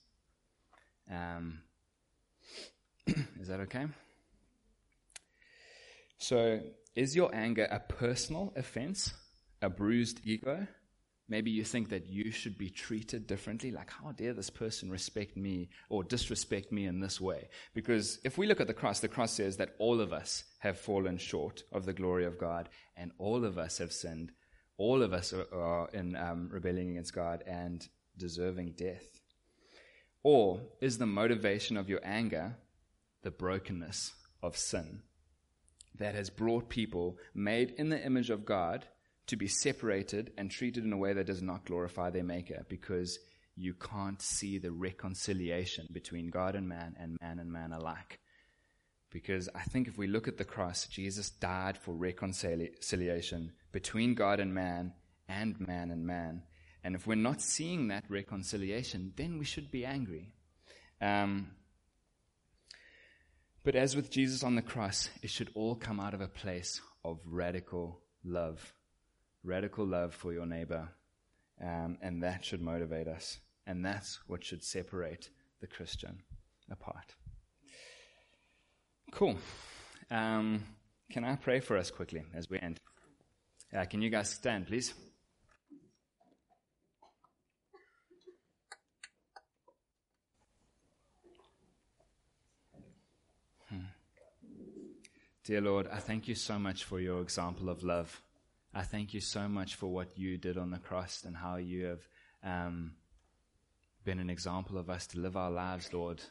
Um, 1.12 1.60
is 3.08 3.48
that 3.48 3.60
okay? 3.62 3.86
So, 6.18 6.62
is 6.96 7.16
your 7.16 7.34
anger 7.34 7.68
a 7.70 7.80
personal 7.80 8.52
offense, 8.56 9.14
a 9.62 9.70
bruised 9.70 10.22
ego? 10.26 10.66
Maybe 11.30 11.52
you 11.52 11.66
think 11.66 11.90
that 11.90 12.08
you 12.08 12.32
should 12.32 12.58
be 12.58 12.70
treated 12.70 13.28
differently, 13.28 13.72
like, 13.72 13.92
how 13.92 14.14
dare 14.14 14.34
this 14.34 14.50
person 14.50 14.90
respect 14.90 15.36
me 15.36 15.70
or 15.90 16.04
disrespect 16.04 16.72
me 16.72 16.86
in 16.86 17.02
this 17.02 17.20
way? 17.20 17.50
Because 17.74 18.20
if 18.24 18.38
we 18.38 18.48
look 18.48 18.62
at 18.62 18.68
the 18.68 18.74
cross, 18.74 19.02
the 19.02 19.10
cross 19.10 19.34
says 19.34 19.58
that 19.58 19.76
all 19.78 20.00
of 20.00 20.14
us 20.14 20.46
have 20.60 20.80
fallen 20.80 21.18
short 21.18 21.64
of 21.74 21.86
the 21.86 21.94
glory 21.94 22.26
of 22.26 22.40
God, 22.40 22.70
and 22.96 23.12
all 23.18 23.44
of 23.44 23.58
us 23.58 23.78
have 23.80 23.92
sinned 23.92 24.32
all 24.78 25.02
of 25.02 25.14
us 25.14 25.34
are, 25.34 25.48
are 25.54 25.90
in 25.94 26.16
um, 26.16 26.50
rebelling 26.52 26.92
against 26.92 27.14
God 27.14 27.44
and 27.48 27.88
deserving 28.18 28.74
death? 28.78 29.20
Or 30.24 30.62
is 30.82 30.98
the 30.98 31.06
motivation 31.06 31.78
of 31.78 31.90
your 31.90 32.02
anger 32.04 32.58
the 33.24 33.32
brokenness 33.32 34.14
of 34.44 34.56
sin 34.56 35.02
that 35.98 36.16
has 36.16 36.30
brought 36.30 36.70
people 36.70 37.18
made 37.34 37.72
in 37.72 37.90
the 37.90 38.04
image 38.04 38.30
of 38.30 38.46
God 38.46 38.86
to 39.28 39.36
be 39.36 39.48
separated 39.48 40.32
and 40.38 40.50
treated 40.50 40.84
in 40.84 40.94
a 40.94 40.98
way 40.98 41.14
that 41.14 41.28
does 41.28 41.42
not 41.42 41.66
glorify 41.66 42.10
their 42.10 42.24
Maker 42.24 42.66
because 42.70 43.20
you 43.56 43.74
can't 43.74 44.22
see 44.22 44.58
the 44.58 44.72
reconciliation 44.72 45.88
between 45.92 46.30
God 46.30 46.56
and 46.56 46.68
man 46.68 46.96
and 47.00 47.18
man 47.22 47.40
and 47.40 47.52
man 47.52 47.72
alike? 47.74 48.20
Because 49.10 49.50
I 49.56 49.62
think 49.62 49.88
if 49.88 49.98
we 49.98 50.08
look 50.08 50.28
at 50.28 50.38
the 50.38 50.46
cross, 50.46 50.88
Jesus 50.88 51.30
died 51.30 51.78
for 51.78 51.94
reconciliation 51.94 53.54
between 53.72 54.16
God 54.16 54.40
and 54.40 54.54
man 54.54 54.94
and 55.28 55.60
man 55.60 55.92
and 55.92 56.06
man. 56.06 56.44
And 56.84 56.96
if 56.96 57.08
we're 57.08 57.16
not 57.16 57.42
seeing 57.42 57.88
that 57.88 58.04
reconciliation, 58.10 59.14
then 59.16 59.40
we 59.40 59.46
should 59.46 59.72
be 59.72 59.86
angry. 59.86 60.34
Um, 61.02 61.52
But 63.68 63.76
as 63.76 63.98
with 63.98 64.10
Jesus 64.10 64.44
on 64.44 64.56
the 64.56 64.62
cross, 64.62 65.10
it 65.22 65.30
should 65.30 65.52
all 65.54 65.76
come 65.76 66.00
out 66.00 66.14
of 66.14 66.22
a 66.22 66.30
place 66.30 66.80
of 67.04 67.20
radical 67.26 68.00
love. 68.24 68.74
Radical 69.48 69.86
love 69.86 70.14
for 70.14 70.34
your 70.34 70.46
neighbor. 70.46 70.90
Um, 71.62 71.98
and 72.02 72.22
that 72.22 72.44
should 72.44 72.62
motivate 72.62 73.08
us. 73.08 73.40
And 73.66 73.84
that's 73.84 74.20
what 74.28 74.44
should 74.44 74.62
separate 74.62 75.30
the 75.62 75.68
Christian 75.68 76.22
apart. 76.70 77.16
Cool. 79.12 79.38
Um, 80.12 80.66
can 81.10 81.24
I 81.24 81.38
pray 81.38 81.62
for 81.62 81.78
us 81.78 81.90
quickly 81.90 82.24
as 82.36 82.50
we 82.50 82.60
end? 82.60 82.82
Uh, 83.74 83.86
can 83.86 84.02
you 84.02 84.10
guys 84.10 84.30
stand, 84.30 84.68
please? 84.68 84.94
Hmm. 93.70 93.80
Dear 95.46 95.62
Lord, 95.62 95.88
I 95.90 96.00
thank 96.00 96.28
you 96.28 96.36
so 96.36 96.60
much 96.60 96.84
for 96.84 97.00
your 97.00 97.22
example 97.22 97.70
of 97.70 97.82
love. 97.82 98.22
I 98.74 98.84
thank 98.84 99.14
you 99.14 99.22
so 99.22 99.48
much 99.48 99.76
for 99.76 99.88
what 99.88 100.18
you 100.18 100.38
did 100.38 100.58
on 100.58 100.72
the 100.72 100.78
cross 100.78 101.24
and 101.26 101.36
how 101.36 101.56
you 101.56 101.86
have 101.86 102.08
um, 102.44 102.92
been 104.04 104.20
an 104.20 104.30
example 104.30 104.78
of 104.78 104.90
us 104.90 105.08
to 105.08 105.20
live 105.20 105.36
our 105.36 105.52
lives, 105.52 105.92
Lord, 105.94 106.22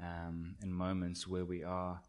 um, 0.00 0.56
in 0.62 0.72
moments 0.72 1.26
where 1.26 1.44
we 1.44 1.64
are 1.64 2.00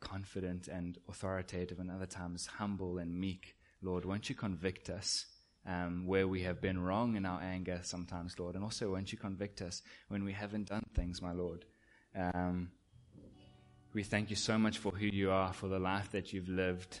confident 0.00 0.68
and 0.68 0.98
authoritative, 1.08 1.78
and 1.78 1.90
other 1.90 2.06
times 2.06 2.46
humble 2.58 2.98
and 2.98 3.18
meek. 3.18 3.56
Lord, 3.82 4.04
won't 4.04 4.28
you 4.28 4.34
convict 4.34 4.88
us 4.90 5.26
um, 5.66 6.06
where 6.06 6.28
we 6.28 6.42
have 6.42 6.60
been 6.60 6.82
wrong 6.82 7.16
in 7.16 7.26
our 7.26 7.40
anger 7.40 7.80
sometimes, 7.82 8.38
Lord, 8.38 8.54
and 8.54 8.62
also 8.62 8.92
won't 8.92 9.12
you 9.12 9.18
convict 9.18 9.62
us 9.62 9.82
when 10.08 10.24
we 10.24 10.32
haven't 10.32 10.68
done 10.68 10.84
things, 10.94 11.22
my 11.22 11.32
Lord. 11.32 11.64
Um, 12.14 12.70
we 13.94 14.02
thank 14.02 14.30
you 14.30 14.36
so 14.36 14.58
much 14.58 14.78
for 14.78 14.92
who 14.92 15.06
you 15.06 15.30
are, 15.30 15.52
for 15.52 15.68
the 15.68 15.78
life 15.78 16.10
that 16.12 16.32
you've 16.32 16.48
lived. 16.48 17.00